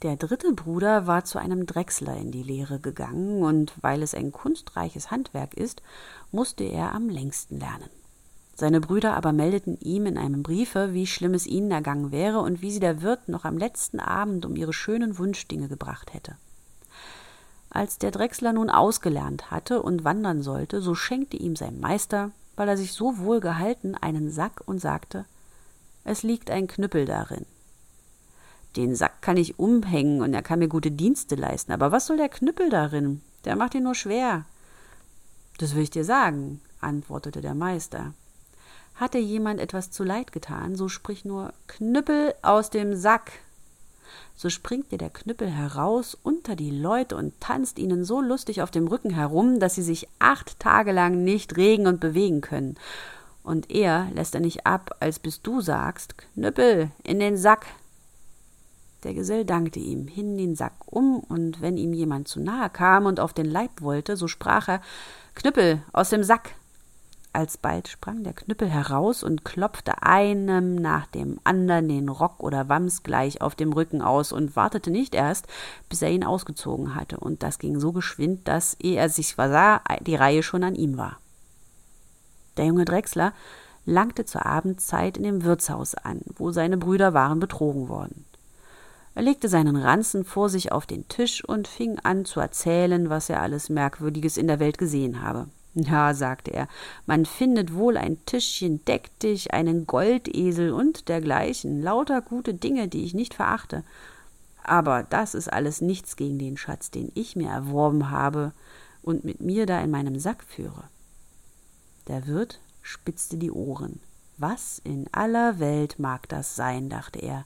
Der 0.01 0.15
dritte 0.15 0.51
Bruder 0.53 1.05
war 1.05 1.25
zu 1.25 1.37
einem 1.37 1.67
Drechsler 1.67 2.17
in 2.17 2.31
die 2.31 2.41
Lehre 2.41 2.79
gegangen, 2.79 3.43
und 3.43 3.71
weil 3.81 4.01
es 4.01 4.15
ein 4.15 4.31
kunstreiches 4.31 5.11
Handwerk 5.11 5.53
ist, 5.53 5.83
musste 6.31 6.63
er 6.63 6.95
am 6.95 7.07
längsten 7.07 7.59
lernen. 7.59 7.91
Seine 8.55 8.79
Brüder 8.79 9.15
aber 9.15 9.33
meldeten 9.33 9.77
ihm 9.81 10.05
in 10.05 10.17
einem 10.17 10.41
Briefe, 10.41 10.93
wie 10.93 11.07
schlimm 11.07 11.33
es 11.33 11.45
ihnen 11.45 11.71
ergangen 11.71 12.11
wäre 12.11 12.39
und 12.39 12.61
wie 12.61 12.71
sie 12.71 12.79
der 12.79 13.01
Wirt 13.01 13.27
noch 13.27 13.43
am 13.43 13.57
letzten 13.57 13.99
Abend 13.99 14.45
um 14.45 14.55
ihre 14.55 14.71
schönen 14.71 15.17
Wunschdinge 15.17 15.67
gebracht 15.67 16.13
hätte. 16.13 16.37
Als 17.69 17.97
der 17.97 18.11
Drechsler 18.11 18.53
nun 18.53 18.69
ausgelernt 18.69 19.51
hatte 19.51 19.81
und 19.81 20.05
wandern 20.05 20.41
sollte, 20.41 20.79
so 20.79 20.95
schenkte 20.95 21.35
ihm 21.35 21.57
sein 21.57 21.81
Meister, 21.81 22.31
weil 22.55 22.69
er 22.69 22.77
sich 22.77 22.93
so 22.93 23.17
wohl 23.17 23.41
gehalten, 23.41 23.95
einen 23.95 24.31
Sack 24.31 24.61
und 24.65 24.79
sagte, 24.79 25.25
es 26.05 26.23
liegt 26.23 26.49
ein 26.49 26.67
Knüppel 26.67 27.05
darin. 27.05 27.45
Den 28.77 28.95
Sack 28.95 29.21
kann 29.21 29.35
ich 29.35 29.59
umhängen 29.59 30.21
und 30.21 30.33
er 30.33 30.41
kann 30.41 30.59
mir 30.59 30.69
gute 30.69 30.91
Dienste 30.91 31.35
leisten, 31.35 31.73
aber 31.73 31.91
was 31.91 32.05
soll 32.05 32.15
der 32.15 32.29
Knüppel 32.29 32.69
darin? 32.69 33.21
Der 33.43 33.57
macht 33.57 33.75
ihn 33.75 33.83
nur 33.83 33.95
schwer. 33.95 34.45
Das 35.57 35.75
will 35.75 35.83
ich 35.83 35.89
dir 35.89 36.05
sagen, 36.05 36.61
antwortete 36.79 37.41
der 37.41 37.55
Meister. 37.55 38.13
Hat 38.95 39.13
dir 39.13 39.21
jemand 39.21 39.59
etwas 39.59 39.91
zu 39.91 40.03
Leid 40.05 40.31
getan, 40.31 40.75
so 40.75 40.87
sprich 40.87 41.25
nur 41.25 41.53
Knüppel 41.67 42.33
aus 42.41 42.69
dem 42.69 42.95
Sack. 42.95 43.31
So 44.37 44.49
springt 44.49 44.91
dir 44.91 44.97
der 44.97 45.09
Knüppel 45.09 45.49
heraus 45.49 46.17
unter 46.23 46.55
die 46.55 46.71
Leute 46.71 47.17
und 47.17 47.39
tanzt 47.41 47.77
ihnen 47.77 48.05
so 48.05 48.21
lustig 48.21 48.61
auf 48.61 48.71
dem 48.71 48.87
Rücken 48.87 49.09
herum, 49.09 49.59
dass 49.59 49.75
sie 49.75 49.81
sich 49.81 50.07
acht 50.19 50.59
Tage 50.59 50.93
lang 50.93 51.23
nicht 51.25 51.57
regen 51.57 51.87
und 51.87 51.99
bewegen 51.99 52.39
können. 52.39 52.77
Und 53.43 53.69
er 53.69 54.09
lässt 54.13 54.33
er 54.33 54.41
nicht 54.41 54.65
ab, 54.65 54.95
als 55.01 55.19
bis 55.19 55.41
du 55.41 55.59
sagst, 55.59 56.15
Knüppel 56.17 56.89
in 57.03 57.19
den 57.19 57.35
Sack. 57.37 57.65
Der 59.03 59.13
Gesell 59.13 59.45
dankte 59.45 59.79
ihm, 59.79 60.07
hin 60.07 60.37
den 60.37 60.55
Sack 60.55 60.73
um, 60.85 61.19
und 61.19 61.61
wenn 61.61 61.77
ihm 61.77 61.93
jemand 61.93 62.27
zu 62.27 62.39
nahe 62.39 62.69
kam 62.69 63.05
und 63.05 63.19
auf 63.19 63.33
den 63.33 63.45
Leib 63.45 63.81
wollte, 63.81 64.15
so 64.15 64.27
sprach 64.27 64.69
er 64.69 64.81
Knüppel 65.35 65.83
aus 65.91 66.09
dem 66.09 66.23
Sack. 66.23 66.55
Alsbald 67.35 67.89
sprang 67.89 68.23
der 68.23 68.33
Knüppel 68.33 68.69
heraus 68.69 69.21
und 69.21 69.43
klopfte 69.43 70.03
einem 70.03 70.75
nach 70.75 71.05
dem 71.05 71.39
andern 71.43 71.89
den 71.89 72.07
Rock 72.07 72.41
oder 72.41 72.69
Wams 72.69 73.03
gleich 73.03 73.41
auf 73.41 73.55
dem 73.55 73.73
Rücken 73.73 74.01
aus 74.01 74.31
und 74.31 74.55
wartete 74.55 74.89
nicht 74.89 75.13
erst, 75.13 75.47
bis 75.89 76.01
er 76.01 76.11
ihn 76.11 76.23
ausgezogen 76.23 76.95
hatte, 76.95 77.17
und 77.17 77.43
das 77.43 77.59
ging 77.59 77.79
so 77.79 77.91
geschwind, 77.91 78.47
dass, 78.47 78.75
ehe 78.75 78.97
er 78.97 79.09
sich 79.09 79.35
versah, 79.35 79.81
die 80.01 80.15
Reihe 80.15 80.43
schon 80.43 80.63
an 80.63 80.75
ihm 80.75 80.97
war. 80.97 81.17
Der 82.55 82.65
junge 82.65 82.85
Drechsler 82.85 83.33
langte 83.85 84.23
zur 84.23 84.45
Abendzeit 84.45 85.17
in 85.17 85.23
dem 85.23 85.43
Wirtshaus 85.43 85.93
an, 85.93 86.21
wo 86.37 86.51
seine 86.51 86.77
Brüder 86.77 87.13
waren 87.13 87.39
betrogen 87.39 87.89
worden. 87.89 88.25
Er 89.13 89.23
legte 89.23 89.47
seinen 89.49 89.75
Ranzen 89.75 90.25
vor 90.25 90.49
sich 90.49 90.71
auf 90.71 90.85
den 90.85 91.07
Tisch 91.07 91.43
und 91.43 91.67
fing 91.67 91.99
an 91.99 92.25
zu 92.25 92.39
erzählen, 92.39 93.09
was 93.09 93.29
er 93.29 93.41
alles 93.41 93.69
Merkwürdiges 93.69 94.37
in 94.37 94.47
der 94.47 94.59
Welt 94.59 94.77
gesehen 94.77 95.21
habe. 95.21 95.47
Ja, 95.75 96.13
sagte 96.13 96.51
er, 96.53 96.69
man 97.05 97.25
findet 97.25 97.73
wohl 97.73 97.97
ein 97.97 98.25
Tischchen 98.25 98.83
deck 98.85 99.19
dich, 99.19 99.53
einen 99.53 99.85
Goldesel 99.85 100.71
und 100.71 101.09
dergleichen, 101.09 101.81
lauter 101.81 102.21
gute 102.21 102.53
Dinge, 102.53 102.87
die 102.87 103.03
ich 103.03 103.13
nicht 103.13 103.33
verachte. 103.33 103.83
Aber 104.63 105.03
das 105.03 105.35
ist 105.35 105.51
alles 105.51 105.81
nichts 105.81 106.15
gegen 106.15 106.39
den 106.39 106.55
Schatz, 106.55 106.91
den 106.91 107.11
ich 107.13 107.35
mir 107.35 107.49
erworben 107.49 108.09
habe 108.09 108.53
und 109.03 109.25
mit 109.25 109.41
mir 109.41 109.65
da 109.65 109.81
in 109.81 109.91
meinem 109.91 110.17
Sack 110.17 110.43
führe. 110.43 110.85
Der 112.07 112.25
Wirt 112.25 112.61
spitzte 112.81 113.35
die 113.35 113.51
Ohren. 113.51 113.99
Was 114.37 114.79
in 114.83 115.07
aller 115.11 115.59
Welt 115.59 115.99
mag 115.99 116.29
das 116.29 116.55
sein, 116.55 116.89
dachte 116.89 117.19
er. 117.19 117.45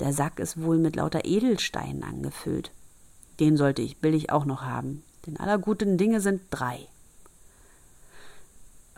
Der 0.00 0.12
Sack 0.12 0.40
ist 0.40 0.60
wohl 0.60 0.78
mit 0.78 0.96
lauter 0.96 1.24
Edelsteinen 1.24 2.02
angefüllt. 2.02 2.72
Den 3.38 3.56
sollte 3.56 3.82
ich 3.82 3.98
billig 3.98 4.32
auch 4.32 4.44
noch 4.44 4.62
haben, 4.62 5.04
denn 5.26 5.36
aller 5.36 5.58
guten 5.58 5.98
Dinge 5.98 6.20
sind 6.20 6.42
drei. 6.50 6.88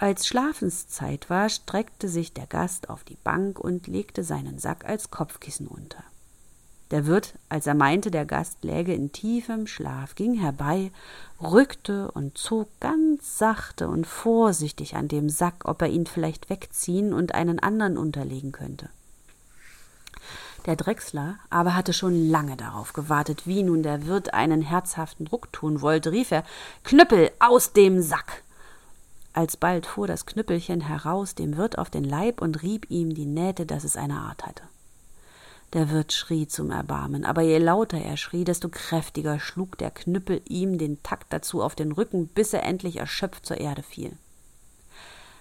Als 0.03 0.27
Schlafenszeit 0.27 1.31
war, 1.31 1.49
streckte 1.49 2.09
sich 2.09 2.33
der 2.33 2.49
Gast 2.49 2.91
auf 2.91 3.05
die 3.05 3.17
Bank 3.23 3.61
und 3.61 3.87
legte 3.87 4.25
seinen 4.25 4.59
Sack 4.59 4.85
als 4.85 5.13
Kopfkissen 5.13 5.69
unter. 5.69 6.03
Der 6.91 7.07
Wirt, 7.07 7.35
als 7.49 7.69
er 7.69 7.75
meinte, 7.75 8.11
der 8.11 8.25
Gast 8.25 8.65
läge 8.65 8.95
in 8.95 9.13
tiefem 9.13 9.69
Schlaf, 9.69 10.17
ging 10.17 10.35
herbei, 10.35 10.91
rückte 11.41 12.11
und 12.11 12.37
zog 12.37 12.69
ganz 12.81 13.39
sachte 13.39 13.87
und 13.87 14.05
vorsichtig 14.05 14.97
an 14.97 15.07
dem 15.07 15.31
Sack, 15.31 15.67
ob 15.67 15.81
er 15.83 15.89
ihn 15.89 16.07
vielleicht 16.07 16.51
wegziehen 16.51 17.13
und 17.13 17.37
einen 17.37 17.61
anderen 17.61 17.97
unterlegen 17.97 18.51
könnte. 18.51 18.89
Der 20.67 20.75
Drechsler 20.75 21.37
aber 21.49 21.77
hatte 21.77 21.93
schon 21.93 22.29
lange 22.29 22.57
darauf 22.57 22.93
gewartet, 22.93 23.47
wie 23.47 23.63
nun 23.63 23.85
der 23.85 24.05
Wirt 24.05 24.35
einen 24.35 24.63
herzhaften 24.63 25.27
Druck 25.27 25.53
tun 25.53 25.81
wollte, 25.81 26.11
rief 26.11 26.33
er 26.33 26.43
Knüppel 26.83 27.31
aus 27.39 27.73
dem 27.73 28.03
Sack 28.03 28.43
Alsbald 29.35 29.87
fuhr 29.87 30.07
das 30.07 30.27
Knüppelchen 30.27 30.83
heraus 30.83 31.35
dem 31.35 31.57
Wirt 31.57 31.79
auf 31.79 31.91
den 31.91 32.05
Leib 32.05 32.43
und 32.43 32.63
rieb 32.63 32.91
ihm 32.91 33.15
die 33.15 33.27
Nähte, 33.27 33.65
dass 33.65 33.85
es 33.85 33.97
eine 33.97 34.19
Art 34.19 34.47
hatte. 34.47 34.65
Der 35.73 35.89
Wirt 35.89 36.13
schrie 36.13 36.47
zum 36.47 36.71
Erbarmen, 36.71 37.25
aber 37.25 37.41
je 37.41 37.57
lauter 37.57 37.99
er 37.99 38.19
schrie, 38.19 38.45
desto 38.45 38.69
kräftiger 38.69 39.41
schlug 39.41 39.79
der 39.79 39.91
Knüppel 39.91 40.43
ihm 40.47 40.77
den 40.77 41.03
Takt 41.03 41.33
dazu 41.33 41.63
auf 41.63 41.75
den 41.75 41.93
Rücken, 41.93 42.29
bis 42.29 42.53
er 42.53 42.65
endlich 42.65 42.97
erschöpft 42.97 43.47
zur 43.47 43.59
Erde 43.59 43.83
fiel. 43.83 44.19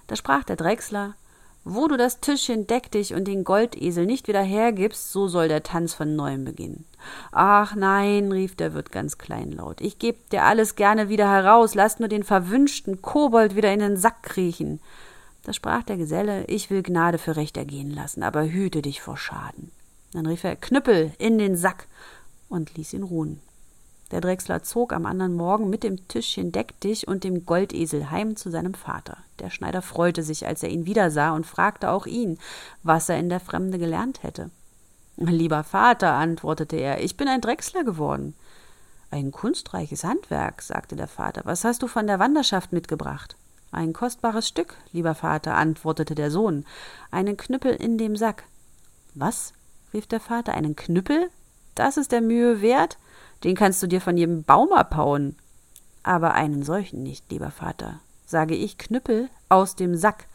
Da 0.07 0.15
sprach 0.15 0.45
der 0.45 0.55
Drechsler 0.55 1.15
wo 1.63 1.87
du 1.87 1.97
das 1.97 2.19
Tischchen 2.19 2.65
deck 2.65 2.91
dich 2.91 3.13
und 3.13 3.25
den 3.25 3.43
Goldesel 3.43 4.05
nicht 4.05 4.27
wieder 4.27 4.41
hergibst, 4.41 5.11
so 5.11 5.27
soll 5.27 5.47
der 5.47 5.63
Tanz 5.63 5.93
von 5.93 6.15
neuem 6.15 6.43
beginnen. 6.43 6.85
Ach 7.31 7.75
nein, 7.75 8.31
rief 8.31 8.55
der 8.55 8.73
Wirt 8.73 8.91
ganz 8.91 9.17
kleinlaut, 9.17 9.81
ich 9.81 9.99
geb 9.99 10.29
dir 10.31 10.43
alles 10.43 10.75
gerne 10.75 11.09
wieder 11.09 11.29
heraus, 11.29 11.75
lass 11.75 11.99
nur 11.99 12.09
den 12.09 12.23
verwünschten 12.23 13.01
Kobold 13.01 13.55
wieder 13.55 13.71
in 13.71 13.79
den 13.79 13.97
Sack 13.97 14.23
kriechen. 14.23 14.79
Da 15.43 15.53
sprach 15.53 15.83
der 15.83 15.97
Geselle, 15.97 16.45
ich 16.45 16.69
will 16.69 16.83
Gnade 16.83 17.17
für 17.17 17.35
Recht 17.35 17.57
ergehen 17.57 17.91
lassen, 17.91 18.23
aber 18.23 18.43
hüte 18.43 18.81
dich 18.81 19.01
vor 19.01 19.17
Schaden. 19.17 19.71
Dann 20.13 20.25
rief 20.25 20.43
er 20.43 20.55
Knüppel 20.55 21.13
in 21.17 21.37
den 21.37 21.55
Sack 21.55 21.87
und 22.49 22.75
ließ 22.75 22.93
ihn 22.93 23.03
ruhen. 23.03 23.39
Der 24.11 24.19
Drechsler 24.19 24.61
zog 24.61 24.91
am 24.91 25.05
anderen 25.05 25.35
Morgen 25.35 25.69
mit 25.69 25.83
dem 25.83 26.07
Tischchen 26.09 26.51
Deckdich 26.51 27.07
und 27.07 27.23
dem 27.23 27.45
Goldesel 27.45 28.11
heim 28.11 28.35
zu 28.35 28.51
seinem 28.51 28.73
Vater. 28.73 29.17
Der 29.39 29.49
Schneider 29.49 29.81
freute 29.81 30.21
sich, 30.21 30.45
als 30.45 30.63
er 30.63 30.69
ihn 30.69 30.85
wiedersah, 30.85 31.31
und 31.31 31.45
fragte 31.45 31.89
auch 31.89 32.05
ihn, 32.05 32.37
was 32.83 33.07
er 33.07 33.17
in 33.17 33.29
der 33.29 33.39
Fremde 33.39 33.79
gelernt 33.79 34.23
hätte. 34.23 34.49
Lieber 35.15 35.63
Vater, 35.63 36.13
antwortete 36.13 36.75
er, 36.75 37.03
ich 37.03 37.15
bin 37.15 37.27
ein 37.27 37.41
Drechsler 37.41 37.83
geworden. 37.83 38.35
Ein 39.11 39.31
kunstreiches 39.31 40.03
Handwerk, 40.03 40.61
sagte 40.61 40.95
der 40.95 41.07
Vater. 41.07 41.41
Was 41.45 41.63
hast 41.63 41.81
du 41.81 41.87
von 41.87 42.07
der 42.07 42.19
Wanderschaft 42.19 42.73
mitgebracht? 42.73 43.35
Ein 43.71 43.93
kostbares 43.93 44.47
Stück, 44.47 44.75
lieber 44.91 45.15
Vater, 45.15 45.55
antwortete 45.55 46.15
der 46.15 46.31
Sohn. 46.31 46.65
Einen 47.11 47.37
Knüppel 47.37 47.73
in 47.73 47.97
dem 47.97 48.17
Sack. 48.17 48.43
Was? 49.13 49.53
rief 49.93 50.07
der 50.07 50.19
Vater. 50.19 50.53
Einen 50.53 50.75
Knüppel? 50.75 51.29
Das 51.75 51.97
ist 51.97 52.11
der 52.11 52.21
Mühe 52.21 52.61
wert? 52.61 52.97
Den 53.43 53.55
kannst 53.55 53.81
du 53.81 53.87
dir 53.87 54.01
von 54.01 54.17
jedem 54.17 54.43
Baum 54.43 54.71
abhauen. 54.71 55.35
Aber 56.03 56.33
einen 56.33 56.63
solchen 56.63 57.03
nicht, 57.03 57.31
lieber 57.31 57.51
Vater. 57.51 57.99
Sage 58.25 58.55
ich 58.55 58.77
Knüppel 58.77 59.29
aus 59.49 59.75
dem 59.75 59.95
Sack, 59.97 60.27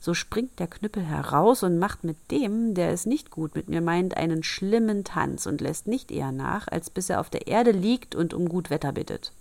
so 0.00 0.14
springt 0.14 0.58
der 0.58 0.66
Knüppel 0.66 1.04
heraus 1.04 1.62
und 1.62 1.78
macht 1.78 2.02
mit 2.02 2.16
dem, 2.30 2.74
der 2.74 2.90
es 2.90 3.04
nicht 3.04 3.30
gut 3.30 3.54
mit 3.54 3.68
mir 3.68 3.82
meint, 3.82 4.16
einen 4.16 4.42
schlimmen 4.42 5.04
Tanz 5.04 5.46
und 5.46 5.60
lässt 5.60 5.86
nicht 5.86 6.10
eher 6.10 6.32
nach, 6.32 6.66
als 6.68 6.88
bis 6.88 7.10
er 7.10 7.20
auf 7.20 7.28
der 7.28 7.46
Erde 7.48 7.72
liegt 7.72 8.14
und 8.14 8.32
um 8.32 8.48
gut 8.48 8.70
Wetter 8.70 8.92
bittet. 8.92 9.32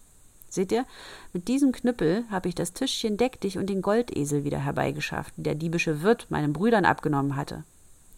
Seht 0.49 0.73
ihr, 0.73 0.85
mit 1.31 1.47
diesem 1.47 1.71
Knüppel 1.71 2.25
habe 2.29 2.49
ich 2.49 2.55
das 2.55 2.73
Tischchen 2.73 3.15
deck 3.15 3.39
dich 3.39 3.57
und 3.57 3.69
den 3.69 3.81
Goldesel 3.81 4.43
wieder 4.43 4.59
herbeigeschafft, 4.59 5.33
der 5.37 5.55
diebische 5.55 6.01
Wirt 6.01 6.27
meinen 6.29 6.51
Brüdern 6.51 6.83
abgenommen 6.83 7.37
hatte. 7.37 7.63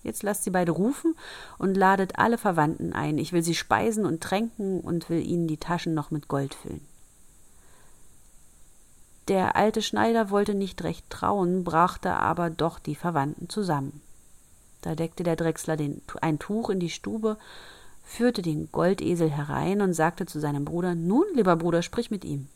Jetzt 0.03 0.21
lasst 0.23 0.43
sie 0.43 0.51
beide 0.51 0.73
rufen 0.73 1.15
und 1.57 1.75
ladet 1.75 2.19
alle 2.19 2.37
Verwandten 2.37 2.93
ein. 2.93 3.17
Ich 3.17 3.31
will 3.31 3.41
sie 3.41 3.55
speisen 3.55 4.05
und 4.05 4.21
tränken 4.21 4.81
und 4.81 5.09
will 5.09 5.25
ihnen 5.25 5.47
die 5.47 5.57
Taschen 5.57 5.93
noch 5.93 6.11
mit 6.11 6.27
Gold 6.27 6.53
füllen. 6.53 6.85
Der 9.29 9.55
alte 9.55 9.81
Schneider 9.81 10.29
wollte 10.29 10.53
nicht 10.53 10.83
recht 10.83 11.09
trauen, 11.09 11.63
brachte 11.63 12.11
aber 12.11 12.49
doch 12.49 12.77
die 12.77 12.95
Verwandten 12.95 13.47
zusammen. 13.47 14.01
Da 14.81 14.95
deckte 14.95 15.23
der 15.23 15.37
Drechsler 15.37 15.77
den, 15.77 16.01
ein 16.21 16.39
Tuch 16.39 16.69
in 16.69 16.81
die 16.81 16.89
Stube, 16.89 17.37
führte 18.03 18.41
den 18.41 18.69
Goldesel 18.73 19.31
herein 19.31 19.81
und 19.81 19.93
sagte 19.93 20.25
zu 20.25 20.41
seinem 20.41 20.65
Bruder: 20.65 20.93
Nun, 20.93 21.23
lieber 21.35 21.55
Bruder, 21.55 21.81
sprich 21.81 22.11
mit 22.11 22.25
ihm. 22.25 22.49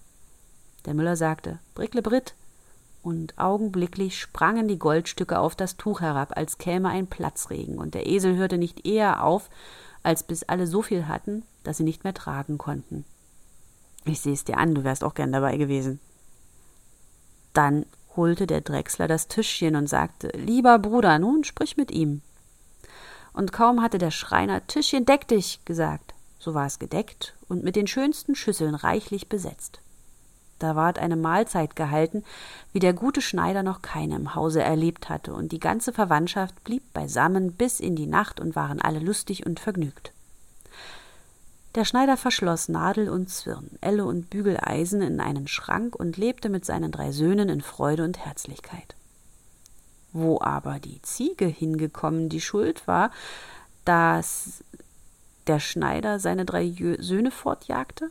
Der 0.86 0.94
Müller 0.94 1.16
sagte: 1.16 1.60
Bricklebritt, 1.74 2.36
und 3.02 3.38
augenblicklich 3.38 4.20
sprangen 4.20 4.68
die 4.68 4.80
Goldstücke 4.80 5.40
auf 5.40 5.56
das 5.56 5.78
Tuch 5.78 6.02
herab, 6.02 6.36
als 6.36 6.58
käme 6.58 6.90
ein 6.90 7.08
Platzregen, 7.08 7.78
und 7.78 7.94
der 7.94 8.08
Esel 8.08 8.36
hörte 8.36 8.58
nicht 8.58 8.86
eher 8.86 9.24
auf, 9.24 9.50
als 10.04 10.24
bis 10.24 10.44
alle 10.44 10.68
so 10.68 10.82
viel 10.82 11.08
hatten, 11.08 11.44
dass 11.64 11.78
sie 11.78 11.84
nicht 11.84 12.04
mehr 12.04 12.14
tragen 12.14 12.58
konnten. 12.58 13.06
Ich 14.06 14.22
seh's 14.22 14.46
dir 14.46 14.58
an, 14.58 14.74
du 14.74 14.84
wärst 14.84 15.04
auch 15.04 15.14
gern 15.14 15.32
dabei 15.32 15.58
gewesen. 15.58 16.00
Dann 17.54 17.86
holte 18.16 18.48
der 18.48 18.62
Drechsler 18.62 19.08
das 19.08 19.28
Tischchen 19.28 19.76
und 19.76 19.88
sagte 19.88 20.30
Lieber 20.30 20.80
Bruder, 20.80 21.20
nun 21.20 21.44
sprich 21.44 21.78
mit 21.78 21.92
ihm. 21.92 22.22
Und 23.34 23.52
kaum 23.52 23.82
hatte 23.82 23.98
der 23.98 24.12
Schreiner 24.12 24.66
Tischchen 24.66 25.06
deck 25.06 25.28
dich 25.28 25.64
gesagt, 25.66 26.14
so 26.40 26.54
war 26.54 26.66
es 26.66 26.80
gedeckt 26.80 27.36
und 27.48 27.64
mit 27.64 27.76
den 27.76 27.88
schönsten 27.88 28.36
Schüsseln 28.36 28.76
reichlich 28.76 29.30
besetzt. 29.30 29.82
Da 30.60 30.76
ward 30.76 30.98
eine 30.98 31.16
Mahlzeit 31.16 31.76
gehalten, 31.76 32.24
wie 32.74 32.80
der 32.80 32.94
gute 32.94 33.22
Schneider 33.22 33.64
noch 33.64 33.82
keine 33.82 34.16
im 34.16 34.34
Hause 34.34 34.64
erlebt 34.64 35.10
hatte, 35.10 35.34
und 35.34 35.52
die 35.52 35.60
ganze 35.60 35.94
Verwandtschaft 35.94 36.64
blieb 36.64 36.94
beisammen 36.94 37.52
bis 37.54 37.80
in 37.80 37.96
die 37.96 38.08
Nacht 38.08 38.40
und 38.40 38.56
waren 38.56 38.82
alle 38.82 39.00
lustig 39.00 39.46
und 39.46 39.60
vergnügt. 39.60 40.14
Der 41.76 41.86
Schneider 41.86 42.18
verschloss 42.18 42.70
Nadel 42.70 43.08
und 43.08 43.30
Zwirn, 43.30 43.70
Elle 43.82 44.04
und 44.04 44.32
Bügeleisen 44.32 45.04
in 45.04 45.20
einen 45.20 45.48
Schrank 45.48 45.96
und 45.96 46.18
lebte 46.18 46.50
mit 46.50 46.66
seinen 46.66 46.92
drei 46.92 47.12
Söhnen 47.12 47.50
in 47.50 47.62
Freude 47.62 48.04
und 48.04 48.18
Herzlichkeit. 48.18 48.96
Wo 50.12 50.42
aber 50.42 50.80
die 50.80 51.00
Ziege 51.04 51.46
hingekommen 51.46 52.30
die 52.30 52.42
Schuld 52.42 52.88
war, 52.88 53.12
dass 53.86 54.64
der 55.46 55.60
Schneider 55.60 56.20
seine 56.20 56.46
drei 56.46 56.74
Söhne 56.98 57.30
fortjagte? 57.30 58.10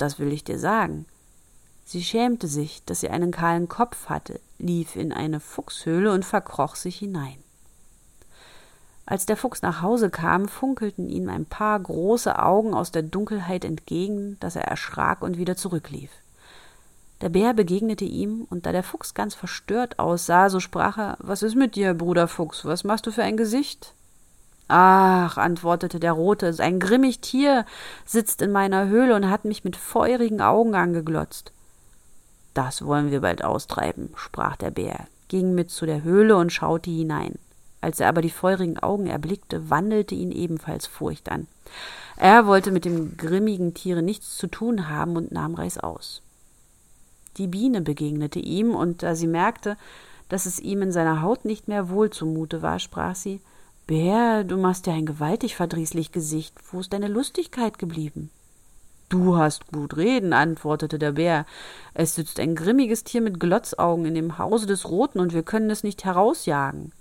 Das 0.00 0.18
will 0.18 0.32
ich 0.32 0.44
dir 0.44 0.58
sagen. 0.58 1.06
Sie 1.84 2.02
schämte 2.04 2.46
sich, 2.46 2.84
dass 2.84 3.00
sie 3.00 3.10
einen 3.10 3.32
kahlen 3.32 3.68
Kopf 3.68 4.08
hatte, 4.08 4.40
lief 4.58 4.96
in 4.96 5.12
eine 5.12 5.40
Fuchshöhle 5.40 6.12
und 6.12 6.24
verkroch 6.24 6.76
sich 6.76 6.98
hinein. 6.98 7.38
Als 9.06 9.26
der 9.26 9.36
Fuchs 9.36 9.60
nach 9.62 9.82
Hause 9.82 10.08
kam, 10.08 10.46
funkelten 10.46 11.08
ihm 11.08 11.28
ein 11.28 11.44
paar 11.44 11.80
große 11.80 12.38
Augen 12.38 12.74
aus 12.74 12.92
der 12.92 13.02
Dunkelheit 13.02 13.64
entgegen, 13.64 14.38
dass 14.38 14.54
er 14.54 14.68
erschrak 14.68 15.22
und 15.22 15.36
wieder 15.36 15.56
zurücklief. 15.56 16.10
Der 17.20 17.28
Bär 17.28 17.52
begegnete 17.52 18.04
ihm, 18.04 18.46
und 18.48 18.66
da 18.66 18.72
der 18.72 18.84
Fuchs 18.84 19.12
ganz 19.12 19.34
verstört 19.34 19.98
aussah, 19.98 20.48
so 20.48 20.60
sprach 20.60 20.96
er 20.96 21.16
Was 21.18 21.42
ist 21.42 21.56
mit 21.56 21.74
dir, 21.74 21.92
Bruder 21.94 22.28
Fuchs, 22.28 22.64
was 22.64 22.84
machst 22.84 23.04
du 23.06 23.10
für 23.10 23.24
ein 23.24 23.36
Gesicht? 23.36 23.94
Ach, 24.72 25.36
antwortete 25.36 25.98
der 25.98 26.12
Rote, 26.12 26.54
ein 26.60 26.78
grimmig 26.78 27.18
Tier 27.18 27.66
sitzt 28.06 28.40
in 28.40 28.52
meiner 28.52 28.86
Höhle 28.86 29.16
und 29.16 29.28
hat 29.28 29.44
mich 29.44 29.64
mit 29.64 29.74
feurigen 29.74 30.40
Augen 30.40 30.76
angeglotzt. 30.76 31.50
Das 32.54 32.84
wollen 32.84 33.10
wir 33.10 33.20
bald 33.20 33.42
austreiben, 33.42 34.10
sprach 34.14 34.54
der 34.54 34.70
Bär, 34.70 35.08
ging 35.26 35.56
mit 35.56 35.70
zu 35.72 35.86
der 35.86 36.04
Höhle 36.04 36.36
und 36.36 36.52
schaute 36.52 36.88
hinein. 36.88 37.34
Als 37.80 37.98
er 37.98 38.08
aber 38.08 38.22
die 38.22 38.30
feurigen 38.30 38.78
Augen 38.78 39.08
erblickte, 39.08 39.70
wandelte 39.70 40.14
ihn 40.14 40.30
ebenfalls 40.30 40.86
Furcht 40.86 41.32
an. 41.32 41.48
Er 42.16 42.46
wollte 42.46 42.70
mit 42.70 42.84
dem 42.84 43.16
grimmigen 43.16 43.74
Tiere 43.74 44.02
nichts 44.02 44.36
zu 44.36 44.46
tun 44.46 44.88
haben 44.88 45.16
und 45.16 45.32
nahm 45.32 45.56
reißaus. 45.56 46.22
Die 47.38 47.48
Biene 47.48 47.80
begegnete 47.80 48.38
ihm, 48.38 48.76
und 48.76 49.02
da 49.02 49.16
sie 49.16 49.26
merkte, 49.26 49.76
dass 50.28 50.46
es 50.46 50.60
ihm 50.60 50.82
in 50.82 50.92
seiner 50.92 51.22
Haut 51.22 51.44
nicht 51.44 51.66
mehr 51.66 51.88
wohl 51.88 52.10
zumute 52.10 52.62
war, 52.62 52.78
sprach 52.78 53.16
sie 53.16 53.40
Bär, 53.90 54.44
du 54.44 54.56
machst 54.56 54.86
ja 54.86 54.92
ein 54.92 55.04
gewaltig 55.04 55.56
verdrießlich 55.56 56.12
Gesicht. 56.12 56.54
Wo 56.70 56.78
ist 56.78 56.92
deine 56.92 57.08
Lustigkeit 57.08 57.76
geblieben? 57.76 58.30
Du 59.08 59.36
hast 59.36 59.66
gut 59.72 59.96
reden, 59.96 60.32
antwortete 60.32 60.96
der 60.96 61.10
Bär. 61.10 61.44
Es 61.92 62.14
sitzt 62.14 62.38
ein 62.38 62.54
grimmiges 62.54 63.02
Tier 63.02 63.20
mit 63.20 63.40
Glotzaugen 63.40 64.04
in 64.04 64.14
dem 64.14 64.38
Hause 64.38 64.66
des 64.66 64.88
Roten, 64.88 65.18
und 65.18 65.32
wir 65.32 65.42
können 65.42 65.70
es 65.70 65.82
nicht 65.82 66.04
herausjagen. 66.04 66.92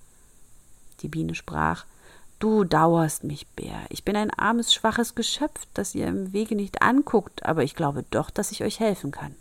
Die 1.02 1.10
Biene 1.10 1.36
sprach 1.36 1.86
Du 2.40 2.64
dauerst 2.64 3.24
mich, 3.24 3.46
Bär. 3.50 3.86
Ich 3.90 4.04
bin 4.04 4.16
ein 4.16 4.32
armes, 4.32 4.74
schwaches 4.74 5.14
Geschöpf, 5.14 5.68
das 5.76 5.94
ihr 5.94 6.08
im 6.08 6.34
Wege 6.34 6.56
nicht 6.56 6.82
anguckt, 6.82 7.46
aber 7.46 7.64
ich 7.64 7.76
glaube 7.76 8.04
doch, 8.10 8.32
dass 8.32 8.52
ich 8.52 8.64
euch 8.64 8.80
helfen 8.80 9.12
kann. 9.12 9.36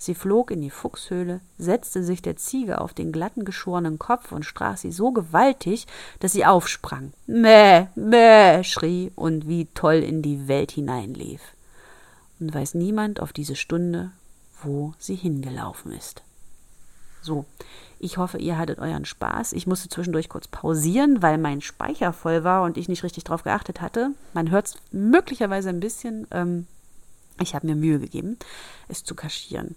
Sie 0.00 0.14
flog 0.14 0.52
in 0.52 0.60
die 0.60 0.70
Fuchshöhle, 0.70 1.40
setzte 1.58 2.04
sich 2.04 2.22
der 2.22 2.36
Ziege 2.36 2.80
auf 2.80 2.94
den 2.94 3.10
glatten 3.10 3.44
geschorenen 3.44 3.98
Kopf 3.98 4.30
und 4.30 4.44
strach 4.44 4.76
sie 4.76 4.92
so 4.92 5.10
gewaltig, 5.10 5.88
dass 6.20 6.32
sie 6.32 6.46
aufsprang. 6.46 7.12
Mäh, 7.26 7.88
mäh, 7.96 8.62
schrie 8.62 9.10
und 9.16 9.48
wie 9.48 9.66
toll 9.74 9.96
in 9.96 10.22
die 10.22 10.46
Welt 10.46 10.70
hineinlief. 10.70 11.40
Und 12.38 12.54
weiß 12.54 12.74
niemand 12.74 13.18
auf 13.18 13.32
diese 13.32 13.56
Stunde, 13.56 14.12
wo 14.62 14.94
sie 14.98 15.16
hingelaufen 15.16 15.90
ist. 15.90 16.22
So, 17.20 17.44
ich 17.98 18.16
hoffe, 18.18 18.38
ihr 18.38 18.56
hattet 18.56 18.78
euren 18.78 19.04
Spaß. 19.04 19.52
Ich 19.52 19.66
musste 19.66 19.88
zwischendurch 19.88 20.28
kurz 20.28 20.46
pausieren, 20.46 21.20
weil 21.22 21.38
mein 21.38 21.60
Speicher 21.60 22.12
voll 22.12 22.44
war 22.44 22.62
und 22.62 22.76
ich 22.76 22.88
nicht 22.88 23.02
richtig 23.02 23.24
drauf 23.24 23.42
geachtet 23.42 23.80
hatte. 23.80 24.12
Man 24.32 24.52
hört 24.52 24.66
es 24.66 24.76
möglicherweise 24.92 25.70
ein 25.70 25.80
bisschen. 25.80 26.28
Ähm, 26.30 26.68
ich 27.40 27.54
habe 27.54 27.66
mir 27.66 27.76
Mühe 27.76 27.98
gegeben, 27.98 28.38
es 28.88 29.04
zu 29.04 29.14
kaschieren. 29.14 29.76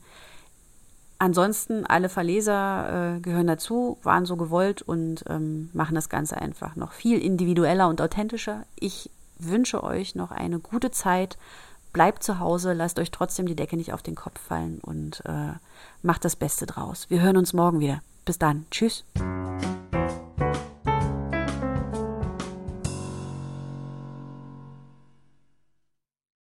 Ansonsten, 1.19 1.86
alle 1.86 2.10
Verleser 2.10 3.17
äh, 3.17 3.19
gehören 3.19 3.47
dazu, 3.47 4.00
waren 4.02 4.26
so 4.26 4.38
gewollt 4.38 4.82
und 4.82 5.24
ähm, 5.30 5.69
machen 5.74 5.93
das 5.93 6.10
Ganze 6.10 6.38
einfach 6.38 6.76
noch 6.76 6.93
viel 6.93 7.19
individueller 7.19 7.89
und 7.89 8.02
authentischer. 8.02 8.65
Ich 8.80 9.12
wünsche 9.38 9.84
euch 9.84 10.15
noch 10.15 10.32
eine 10.32 10.60
gute 10.60 10.89
Zeit 10.89 11.38
bleibt 11.93 12.24
zu 12.24 12.39
Hause, 12.39 12.74
lasst 12.74 13.00
euch 13.00 13.12
trotzdem 13.12 13.45
die 13.45 13.56
Decke 13.56 13.78
nicht 13.78 13.93
auf 13.93 14.02
den 14.02 14.15
Kopf 14.15 14.39
fallen 14.39 14.80
und 14.82 15.21
äh, 15.26 15.54
macht 16.02 16.26
das 16.26 16.36
Beste 16.36 16.65
draus. 16.65 17.10
Wir 17.10 17.21
hören 17.21 17.38
uns 17.38 17.54
morgen 17.54 17.80
wieder. 17.80 18.02
Bis 18.26 18.38
dann. 18.38 18.65
Tschüss. 18.71 19.04